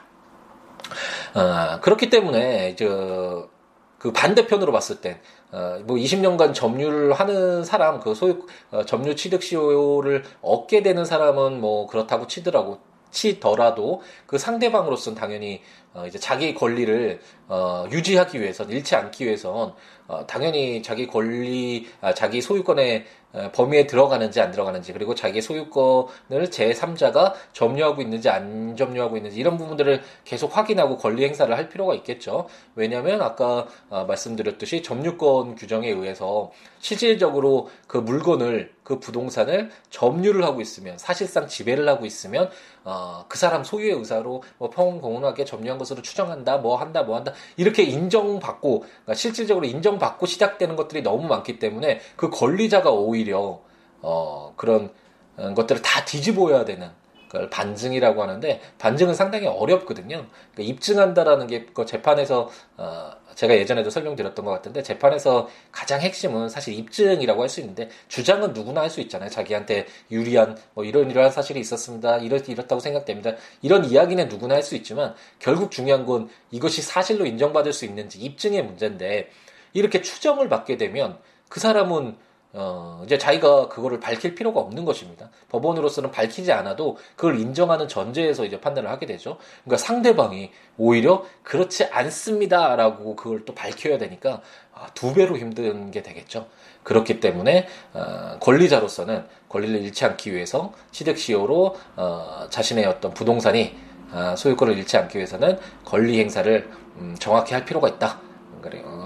어, 1.35 1.81
그렇기 1.81 2.11
때문에 2.11 2.77
저 2.77 3.57
그 3.99 4.12
반대편으로 4.12 4.73
봤을 4.73 5.01
땐, 5.01 5.19
어, 5.53 5.81
뭐 5.85 5.97
20년간 5.97 6.55
점유를 6.55 7.12
하는 7.15 7.65
사람, 7.65 8.01
그 8.01 8.15
소유, 8.15 8.47
어, 8.71 8.85
점유 8.85 9.17
취득 9.17 9.43
시효를 9.43 10.23
얻게 10.43 10.83
되는 10.83 11.05
사람은 11.05 11.61
뭐 11.61 11.87
그렇다고 11.87 12.27
치더라고. 12.27 12.79
치더라도 13.11 14.03
그 14.27 14.37
상대방으로서는 14.37 15.19
당연히 15.19 15.62
어, 15.97 16.07
이제 16.07 16.19
자기 16.19 16.53
권리를 16.53 17.21
어, 17.49 17.87
유지하기 17.91 18.39
위해선 18.39 18.69
잃지 18.69 18.95
않기 18.95 19.25
위해선 19.25 19.73
어, 20.09 20.27
당연히 20.27 20.83
자기 20.83 21.07
권리 21.07 21.87
아, 22.03 22.13
자기 22.13 22.43
소유권의 22.43 23.07
어, 23.33 23.51
범위에 23.53 23.87
들어가는지 23.87 24.41
안 24.41 24.51
들어가는지 24.51 24.93
그리고 24.93 25.15
자기 25.15 25.41
소유권을 25.41 26.51
제 26.51 26.71
3자가 26.73 27.35
점유하고 27.53 28.03
있는지 28.03 28.29
안 28.29 28.77
점유하고 28.77 29.17
있는지 29.17 29.39
이런 29.39 29.57
부분들을 29.57 30.03
계속 30.25 30.57
확인하고 30.57 30.97
권리 30.99 31.25
행사를 31.25 31.55
할 31.55 31.69
필요가 31.69 31.95
있겠죠. 31.95 32.47
왜냐하면 32.75 33.23
아까 33.23 33.67
어, 33.89 34.05
말씀드렸듯이 34.05 34.83
점유권 34.83 35.57
규정에 35.57 35.89
의해서 35.89 36.53
실질적으로 36.79 37.69
그 37.87 37.97
물건을 37.97 38.75
그 38.85 39.01
부동산을 39.01 39.71
점유를 39.91 40.45
하고 40.45 40.61
있으면 40.61 40.97
사실상 40.97 41.49
지배를 41.49 41.89
하고 41.89 42.07
있으면 42.07 42.49
어, 42.85 43.25
그 43.29 43.37
사람 43.37 43.65
소유의 43.65 43.95
의사로 43.95 44.45
뭐 44.59 44.71
평공헌하게 44.71 45.45
점유한 45.45 45.77
것 45.79 45.86
으로 45.94 46.03
추정한다 46.03 46.59
뭐 46.59 46.77
한다 46.77 47.03
뭐 47.03 47.16
한다 47.16 47.33
이렇게 47.57 47.83
인정받고 47.83 48.81
그러니까 48.81 49.14
실질적으로 49.14 49.66
인정받고 49.66 50.27
시작되는 50.27 50.77
것들이 50.77 51.03
너무 51.03 51.27
많기 51.29 51.59
때문에 51.59 52.01
그 52.16 52.31
권리자가 52.31 52.90
오히려 52.90 53.61
어, 54.03 54.53
그런 54.57 54.90
것들을 55.37 55.83
다 55.83 56.05
뒤집어야 56.05 56.64
되는 56.64 56.90
그걸 57.29 57.51
반증이라고 57.51 58.22
하는데 58.22 58.61
반증은 58.79 59.14
상당히 59.14 59.46
어렵거든요. 59.46 60.27
그러니까 60.53 60.62
입증한다라는 60.62 61.46
게 61.49 61.66
그 61.75 61.85
재판에서 61.85 62.49
어, 62.77 63.11
제가 63.37 63.55
예전에도 63.55 63.90
설명드렸던 63.90 64.44
것 64.44 64.51
같은데 64.51 64.83
재판에서 64.83 65.49
가장 65.70 66.01
핵심은 66.01 66.49
사실 66.49 66.75
입증이라고 66.75 67.42
할 67.42 67.49
수 67.49 67.61
있는데 67.61 67.88
주장은 68.09 68.53
누구나 68.53 68.81
할 68.81 68.90
수 68.90 69.01
있잖아요. 69.03 69.31
자기한테 69.31 69.87
유리한 70.11 70.57
뭐 70.75 70.85
이런 70.85 71.11
이러한 71.11 71.31
사실이 71.31 71.61
있었습니다. 71.61 72.18
이렇 72.18 72.38
이렇다고 72.38 72.81
생각됩니다. 72.81 73.33
이런 73.62 73.85
이야기는 73.85 74.29
누구나 74.29 74.57
할 74.57 74.62
수 74.62 74.75
있지만 74.75 75.14
결국 75.38 75.70
중요한 75.70 76.05
건 76.05 76.29
이것이 76.51 76.83
사실로 76.83 77.25
인정받을 77.27 77.72
수 77.72 77.85
있는지 77.85 78.18
입증의 78.18 78.64
문제인데 78.64 79.31
이렇게 79.75 80.01
추정을 80.01 80.49
받게 80.49 80.77
되면 80.77 81.18
그 81.49 81.61
사람은 81.61 82.16
어, 82.59 83.03
이제 83.05 83.19
자기가 83.19 83.69
그거를 83.69 84.01
밝힐 84.01 84.35
필요가 84.35 84.61
없는 84.61 84.87
것입니다. 84.87 85.29
법원으로서는 85.51 86.11
밝히지 86.11 86.53
않아도 86.53 86.97
그걸 87.14 87.38
인정하는 87.38 87.87
전제에서 87.87 88.47
이제 88.47 88.59
판단을 88.59 88.88
하게 88.90 89.05
되죠. 89.05 89.37
그러니까 89.64 89.85
상대방이 89.85 90.51
오히려 90.79 91.25
그렇지 91.42 91.85
않습니다라고 91.85 93.14
그걸 93.14 93.45
또 93.45 93.55
밝혀야 93.55 93.99
되니까 93.99 94.40
아, 94.73 94.87
두 94.95 95.12
배로 95.12 95.37
힘든 95.37 95.90
게 95.90 96.03
되겠죠. 96.03 96.47
그렇기 96.83 97.21
때문에 97.21 97.69
어, 97.92 98.38
권리자로서는 98.40 99.27
권리를 99.51 99.83
잃지 99.83 100.07
않기 100.07 100.33
위해서 100.33 100.73
취득시효로 100.92 101.77
어, 101.97 102.47
자신의 102.49 102.87
어떤 102.87 103.12
부동산이 103.12 103.77
어, 104.12 104.35
소유권을 104.35 104.79
잃지 104.79 104.97
않기 104.97 105.19
위해서는 105.19 105.59
권리 105.85 106.19
행사를 106.19 106.71
음, 106.97 107.14
정확히 107.19 107.53
할 107.53 107.66
필요가 107.66 107.88
있다. 107.88 108.21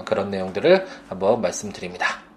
그런 0.06 0.30
내용들을 0.30 0.86
한번 1.08 1.40
말씀드립니다. 1.42 2.29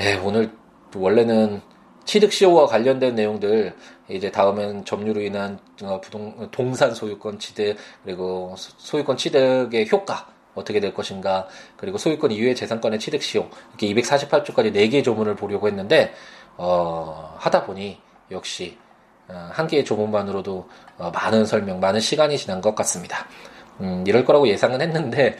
예, 0.00 0.14
오늘 0.14 0.52
원래는 0.94 1.60
취득 2.04 2.32
시효와 2.32 2.66
관련된 2.66 3.16
내용들 3.16 3.74
이제 4.08 4.30
다음엔 4.30 4.84
점유로 4.84 5.20
인한 5.20 5.58
어, 5.82 6.00
부동 6.00 6.48
동산 6.52 6.94
소유권 6.94 7.40
취득 7.40 7.76
그리고 8.04 8.54
소유권 8.56 9.16
취득의 9.16 9.90
효과 9.90 10.28
어떻게 10.54 10.78
될 10.78 10.94
것인가 10.94 11.48
그리고 11.76 11.98
소유권 11.98 12.30
이외의 12.30 12.54
재산권의 12.54 13.00
취득 13.00 13.22
시효 13.22 13.48
이렇게 13.70 13.92
248조까지 13.92 14.72
4개의 14.72 15.02
조문을 15.02 15.34
보려고 15.34 15.66
했는데 15.66 16.14
어, 16.56 17.34
하다 17.38 17.64
보니 17.64 18.00
역시 18.30 18.78
어, 19.26 19.48
한 19.50 19.66
개의 19.66 19.84
조문만으로도 19.84 20.68
어, 20.98 21.10
많은 21.10 21.44
설명, 21.44 21.80
많은 21.80 21.98
시간이 21.98 22.38
지난 22.38 22.60
것 22.60 22.72
같습니다. 22.76 23.26
음, 23.80 24.04
이럴 24.06 24.24
거라고 24.24 24.46
예상은 24.46 24.80
했는데 24.80 25.36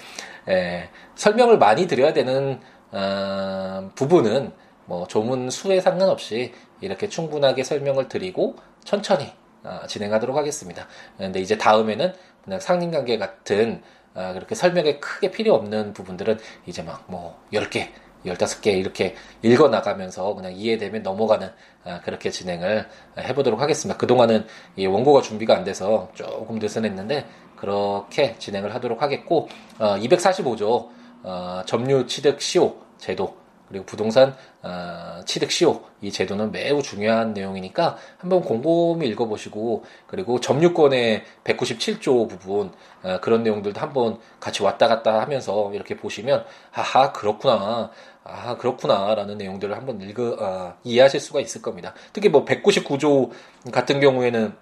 에, 0.48 0.88
설명을 1.14 1.58
많이 1.58 1.86
드려야 1.86 2.12
되는 2.12 2.60
어, 2.92 3.90
부분은 3.94 4.52
뭐 4.86 5.06
조문 5.06 5.50
수에 5.50 5.80
상관없이 5.80 6.52
이렇게 6.80 7.08
충분하게 7.08 7.64
설명을 7.64 8.08
드리고 8.08 8.56
천천히 8.84 9.32
어, 9.64 9.80
진행하도록 9.86 10.36
하겠습니다. 10.36 10.86
근데 11.16 11.40
이제 11.40 11.58
다음에는 11.58 12.12
그냥 12.44 12.60
상인관계 12.60 13.18
같은 13.18 13.82
어, 14.14 14.32
그렇게 14.32 14.54
설명에 14.54 14.98
크게 14.98 15.30
필요 15.30 15.54
없는 15.54 15.92
부분들은 15.92 16.38
이제 16.66 16.82
막 16.82 17.04
뭐 17.08 17.38
10개, 17.52 17.88
15개 18.24 18.78
이렇게 18.78 19.14
읽어 19.42 19.68
나가면서 19.68 20.34
그냥 20.34 20.52
이해되면 20.52 21.02
넘어가는 21.02 21.50
아, 21.84 22.00
그렇게 22.00 22.30
진행을 22.30 22.86
해보도록 23.18 23.60
하겠습니다. 23.60 23.96
그동안은 23.98 24.46
이 24.76 24.86
원고가 24.86 25.22
준비가 25.22 25.56
안 25.56 25.64
돼서 25.64 26.10
조금 26.14 26.58
느슨했는데 26.58 27.26
그렇게 27.56 28.36
진행을 28.38 28.74
하도록 28.74 29.00
하겠고 29.00 29.48
어, 29.78 29.96
245조 29.96 30.88
어, 31.28 31.62
점유 31.66 32.06
취득 32.06 32.40
시효 32.40 32.74
제도 32.96 33.36
그리고 33.68 33.84
부동산 33.84 34.34
어, 34.62 35.20
취득 35.26 35.50
시효 35.50 35.82
이 36.00 36.10
제도는 36.10 36.52
매우 36.52 36.82
중요한 36.82 37.34
내용이니까 37.34 37.98
한번 38.16 38.40
곰곰이 38.40 39.06
읽어보시고 39.08 39.84
그리고 40.06 40.40
점유권의 40.40 41.24
197조 41.44 42.30
부분 42.30 42.72
어, 43.02 43.18
그런 43.20 43.42
내용들도 43.42 43.78
한번 43.78 44.18
같이 44.40 44.62
왔다 44.62 44.88
갔다 44.88 45.20
하면서 45.20 45.70
이렇게 45.74 45.98
보시면 45.98 46.46
아하 46.72 47.12
그렇구나 47.12 47.90
아 48.24 48.56
그렇구나라는 48.56 49.36
내용들을 49.36 49.76
한번 49.76 50.00
읽어 50.00 50.34
어, 50.40 50.78
이해하실 50.82 51.20
수가 51.20 51.40
있을 51.40 51.60
겁니다. 51.60 51.92
특히 52.14 52.30
뭐 52.30 52.46
199조 52.46 53.30
같은 53.70 54.00
경우에는 54.00 54.54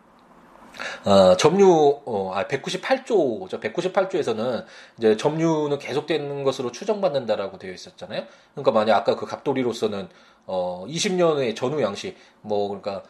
어, 1.04 1.36
점유, 1.36 2.00
어, 2.04 2.32
아, 2.34 2.44
198조죠. 2.46 3.60
198조에서는 3.60 4.64
이제 4.98 5.16
점유는 5.16 5.78
계속되는 5.78 6.44
것으로 6.44 6.72
추정받는다라고 6.72 7.58
되어 7.58 7.72
있었잖아요. 7.72 8.24
그러니까 8.54 8.72
만약 8.72 8.96
아까 8.96 9.16
그 9.16 9.26
갑돌이로서는, 9.26 10.08
어, 10.46 10.84
20년의 10.88 11.56
전후 11.56 11.82
양식, 11.82 12.16
뭐, 12.42 12.68
그러니까 12.68 13.02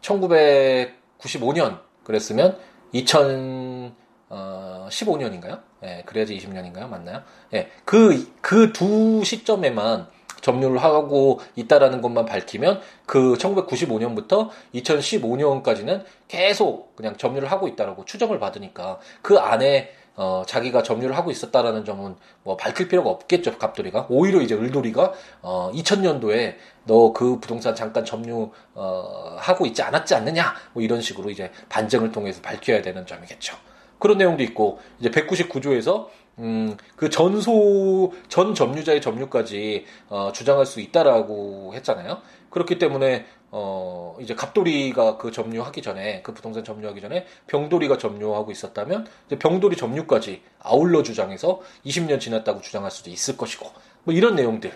1995년 0.00 1.80
그랬으면 2.04 2.58
2015년인가요? 2.94 5.60
예, 5.84 6.02
그래야지 6.06 6.36
20년인가요? 6.38 6.88
맞나요? 6.88 7.22
예, 7.52 7.70
그, 7.84 8.32
그 8.40 8.72
두 8.72 9.22
시점에만 9.24 10.08
점유를 10.44 10.82
하고 10.82 11.40
있다라는 11.56 12.02
것만 12.02 12.26
밝히면 12.26 12.80
그 13.06 13.34
1995년부터 13.38 14.50
2015년까지는 14.74 16.04
계속 16.28 16.94
그냥 16.96 17.16
점유를 17.16 17.50
하고 17.50 17.66
있다라고 17.66 18.04
추정을 18.04 18.38
받으니까 18.38 18.98
그 19.22 19.38
안에 19.38 19.92
어, 20.16 20.44
자기가 20.46 20.82
점유를 20.84 21.16
하고 21.16 21.30
있었다라는 21.32 21.84
점은 21.84 22.14
뭐 22.44 22.56
밝힐 22.56 22.86
필요가 22.86 23.10
없겠죠, 23.10 23.58
갑돌이가. 23.58 24.06
오히려 24.08 24.40
이제 24.42 24.54
을돌이가, 24.54 25.12
어, 25.42 25.72
2000년도에 25.74 26.54
너 26.84 27.12
그 27.12 27.40
부동산 27.40 27.74
잠깐 27.74 28.04
점유, 28.04 28.52
어, 28.74 29.36
하고 29.38 29.66
있지 29.66 29.82
않았지 29.82 30.14
않느냐? 30.14 30.54
뭐 30.72 30.84
이런 30.84 31.00
식으로 31.00 31.30
이제 31.30 31.50
반증을 31.68 32.12
통해서 32.12 32.40
밝혀야 32.42 32.80
되는 32.82 33.04
점이겠죠. 33.04 33.56
그런 33.98 34.18
내용도 34.18 34.44
있고, 34.44 34.78
이제 35.00 35.10
199조에서 35.10 36.06
음, 36.38 36.76
그 36.96 37.10
전소, 37.10 38.12
전 38.28 38.54
점유자의 38.54 39.00
점유까지, 39.00 39.84
어, 40.08 40.32
주장할 40.32 40.66
수 40.66 40.80
있다라고 40.80 41.72
했잖아요. 41.74 42.18
그렇기 42.50 42.78
때문에, 42.78 43.26
어, 43.50 44.16
이제 44.20 44.34
갑돌이가 44.34 45.16
그 45.16 45.30
점유하기 45.30 45.80
전에, 45.82 46.22
그 46.22 46.34
부동산 46.34 46.64
점유하기 46.64 47.00
전에 47.00 47.26
병돌이가 47.46 47.98
점유하고 47.98 48.50
있었다면, 48.50 49.06
이제 49.26 49.38
병돌이 49.38 49.76
점유까지 49.76 50.42
아울러 50.60 51.02
주장해서 51.04 51.60
20년 51.86 52.18
지났다고 52.18 52.60
주장할 52.60 52.90
수도 52.90 53.10
있을 53.10 53.36
것이고, 53.36 53.70
뭐 54.02 54.12
이런 54.12 54.34
내용들. 54.34 54.72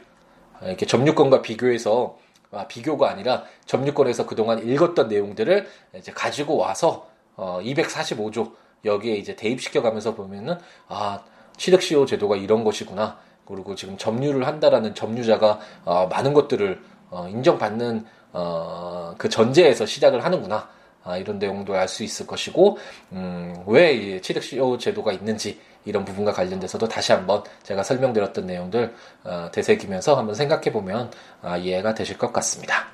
이렇게 0.63 0.87
점유권과 0.87 1.43
비교해서, 1.43 2.19
아, 2.51 2.67
비교가 2.67 3.11
아니라 3.11 3.45
점유권에서 3.67 4.27
그동안 4.27 4.67
읽었던 4.67 5.09
내용들을 5.09 5.69
이제 5.97 6.13
가지고 6.13 6.57
와서, 6.57 7.09
어, 7.37 7.61
245조, 7.63 8.53
여기에 8.85 9.17
이제 9.17 9.35
대입시켜 9.35 9.83
가면서 9.83 10.15
보면은, 10.15 10.57
아, 10.87 11.25
취득시효 11.59 12.07
제도가 12.07 12.37
이런 12.37 12.65
것이구나. 12.65 13.19
그리고 13.47 13.75
지금 13.75 13.97
점유를 13.97 14.47
한다라는 14.47 14.95
점유자가 14.95 15.59
어, 15.85 16.07
많은 16.07 16.33
것들을 16.33 16.81
어, 17.11 17.29
인정받는 17.29 18.07
어, 18.33 19.15
그 19.19 19.29
전제에서 19.29 19.85
시작을 19.87 20.25
하는구나. 20.25 20.69
아, 21.05 21.17
이런 21.17 21.39
내용도 21.39 21.75
알 21.75 21.89
수 21.89 22.05
있을 22.05 22.27
것이고 22.27 22.77
음, 23.13 23.65
왜 23.67 24.21
취득시효 24.21 24.77
제도가 24.77 25.13
있는지 25.13 25.59
이런 25.87 26.05
부분과 26.05 26.33
관련돼서도 26.33 26.87
다시 26.87 27.13
한번 27.13 27.43
제가 27.63 27.83
설명드렸던 27.83 28.47
내용들 28.47 28.95
어, 29.25 29.49
되새기면서 29.51 30.17
한번 30.17 30.35
생각해 30.35 30.71
보면 30.71 31.11
아, 31.41 31.57
이해가 31.57 31.95
되실 31.95 32.19
것 32.19 32.31
같습니다. 32.35 32.89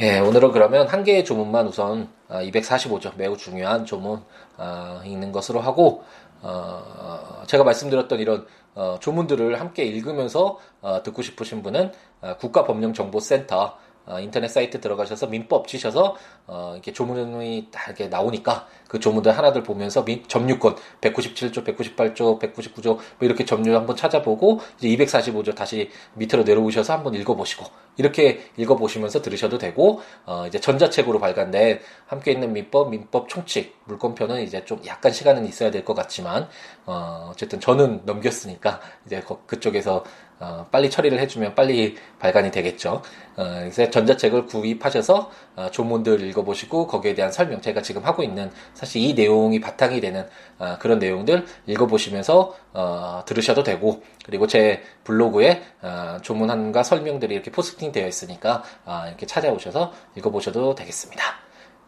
예, 0.00 0.18
오늘은 0.18 0.52
그러면 0.52 0.86
한 0.88 1.04
개의 1.04 1.24
조문만 1.24 1.66
우선 1.66 2.08
245조 2.28 3.08
아, 3.08 3.12
매우 3.16 3.36
중요한 3.36 3.84
조문 3.84 4.22
아, 4.56 5.02
읽는 5.04 5.32
것으로 5.32 5.60
하고 5.60 6.04
어, 6.42 7.42
제가 7.46 7.64
말씀드렸던 7.64 8.20
이런 8.20 8.46
어, 8.74 8.98
조문들을 9.00 9.60
함께 9.60 9.84
읽으면서 9.84 10.58
어, 10.80 11.02
듣고 11.02 11.22
싶으신 11.22 11.62
분은 11.62 11.92
어, 12.20 12.36
국가법령정보센터 12.38 13.76
어, 14.06 14.20
인터넷 14.20 14.48
사이트 14.48 14.80
들어가셔서 14.80 15.26
민법 15.26 15.68
치셔서 15.68 16.16
어, 16.46 16.72
이렇게 16.74 16.92
조문이 16.92 17.68
다 17.70 17.84
이렇게 17.86 18.08
나오니까 18.08 18.66
그 18.88 18.98
조문들 18.98 19.36
하나들 19.36 19.62
보면서 19.62 20.04
민, 20.04 20.24
점유권 20.26 20.76
197조, 21.00 21.64
198조, 21.64 22.40
199조 22.40 22.84
뭐 22.94 23.00
이렇게 23.20 23.44
점유 23.44 23.76
한번 23.76 23.96
찾아보고 23.96 24.60
이제 24.80 24.88
245조 24.88 25.54
다시 25.54 25.90
밑으로 26.14 26.44
내려오셔서 26.44 26.92
한번 26.92 27.14
읽어보시고 27.14 27.66
이렇게 27.96 28.40
읽어보시면서 28.56 29.20
들으셔도 29.22 29.58
되고 29.58 30.00
어, 30.24 30.46
이제 30.46 30.58
전자책으로 30.60 31.18
발간된 31.20 31.80
함께 32.06 32.32
있는 32.32 32.52
민법, 32.52 32.90
민법 32.90 33.28
총칙 33.28 33.76
물권표는 33.84 34.42
이제 34.42 34.64
좀 34.64 34.80
약간 34.86 35.12
시간은 35.12 35.46
있어야 35.46 35.70
될 35.70 35.80
것 35.84 35.94
같지만 35.94 36.48
어, 36.86 37.28
어쨌든 37.30 37.58
저는 37.60 38.02
넘겼으니까 38.04 38.80
이제 39.06 39.22
그쪽에서 39.46 40.04
어, 40.40 40.66
빨리 40.70 40.90
처리를 40.90 41.20
해주면 41.20 41.54
빨리 41.54 41.96
발간이 42.18 42.50
되겠죠. 42.50 43.02
어, 43.36 43.44
그래서 43.60 43.90
전자책을 43.90 44.46
구입하셔서 44.46 45.30
어, 45.56 45.70
조문들 45.70 46.22
읽어보시고 46.22 46.86
거기에 46.86 47.14
대한 47.14 47.30
설명 47.30 47.60
제가 47.60 47.82
지금 47.82 48.04
하고 48.04 48.22
있는 48.22 48.50
사실 48.72 49.02
이 49.02 49.12
내용이 49.12 49.60
바탕이 49.60 50.00
되는 50.00 50.26
어, 50.58 50.78
그런 50.80 50.98
내용들 50.98 51.44
읽어보시면서 51.66 52.54
어, 52.72 53.22
들으셔도 53.26 53.62
되고 53.62 54.02
그리고 54.24 54.46
제 54.46 54.82
블로그에 55.04 55.62
어, 55.82 56.16
조문안과 56.22 56.82
설명들이 56.82 57.34
이렇게 57.34 57.50
포스팅 57.50 57.92
되어 57.92 58.08
있으니까 58.08 58.62
아, 58.86 59.08
이렇게 59.08 59.26
찾아오셔서 59.26 59.92
읽어보셔도 60.16 60.74
되겠습니다. 60.74 61.22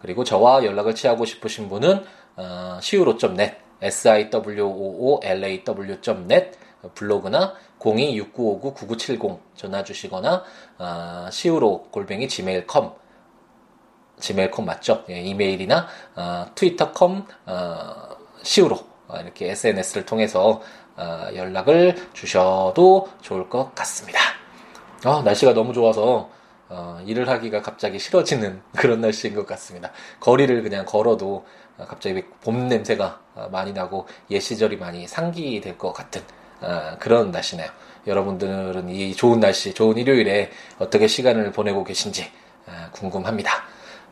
그리고 0.00 0.24
저와 0.24 0.64
연락을 0.64 0.94
취하고 0.94 1.24
싶으신 1.24 1.70
분은 1.70 2.04
어, 2.36 2.78
siwo.net 2.78 3.56
siwoolaw.net 3.82 4.62
블로그나 6.94 7.54
026959-9970 7.82 9.38
전화 9.56 9.82
주시거나 9.82 10.44
어, 10.78 11.28
시우로 11.30 11.88
골뱅이 11.90 12.28
gmail.com 12.28 12.90
gmail.com 14.20 14.66
맞죠? 14.66 15.04
예, 15.10 15.20
이메일이나 15.20 15.88
어, 16.14 16.46
트위터.com 16.54 17.24
어, 17.46 17.94
시우로 18.42 18.78
어, 19.08 19.16
이렇게 19.18 19.50
SNS를 19.50 20.06
통해서 20.06 20.60
어, 20.96 21.28
연락을 21.34 21.96
주셔도 22.12 23.08
좋을 23.20 23.48
것 23.48 23.74
같습니다. 23.74 24.20
아, 25.04 25.22
날씨가 25.24 25.54
너무 25.54 25.72
좋아서 25.72 26.30
어, 26.68 27.02
일을 27.04 27.28
하기가 27.28 27.60
갑자기 27.60 27.98
싫어지는 27.98 28.62
그런 28.76 29.00
날씨인 29.00 29.34
것 29.34 29.46
같습니다. 29.46 29.90
거리를 30.20 30.62
그냥 30.62 30.84
걸어도 30.84 31.44
어, 31.78 31.84
갑자기 31.86 32.24
봄 32.42 32.68
냄새가 32.68 33.20
어, 33.34 33.48
많이 33.50 33.72
나고 33.72 34.06
옛 34.30 34.40
시절이 34.40 34.76
많이 34.76 35.08
상기될 35.08 35.78
것 35.78 35.92
같은 35.92 36.22
어, 36.62 36.96
그런 36.98 37.30
날씨네요. 37.30 37.68
여러분들은 38.06 38.88
이 38.88 39.14
좋은 39.14 39.40
날씨, 39.40 39.74
좋은 39.74 39.96
일요일에 39.96 40.50
어떻게 40.78 41.06
시간을 41.06 41.52
보내고 41.52 41.84
계신지 41.84 42.30
어, 42.66 42.72
궁금합니다. 42.92 43.50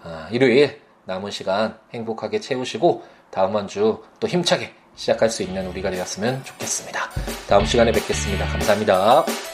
어, 0.04 0.26
일요일 0.30 0.80
남은 1.04 1.30
시간 1.30 1.76
행복하게 1.92 2.40
채우시고 2.40 3.02
다음 3.30 3.56
한 3.56 3.66
주 3.66 4.02
또 4.20 4.28
힘차게 4.28 4.72
시작할 4.96 5.30
수 5.30 5.42
있는 5.42 5.66
우리가 5.68 5.90
되었으면 5.90 6.44
좋겠습니다. 6.44 7.10
다음 7.48 7.64
시간에 7.64 7.90
뵙겠습니다. 7.92 8.44
감사합니다. 8.46 9.49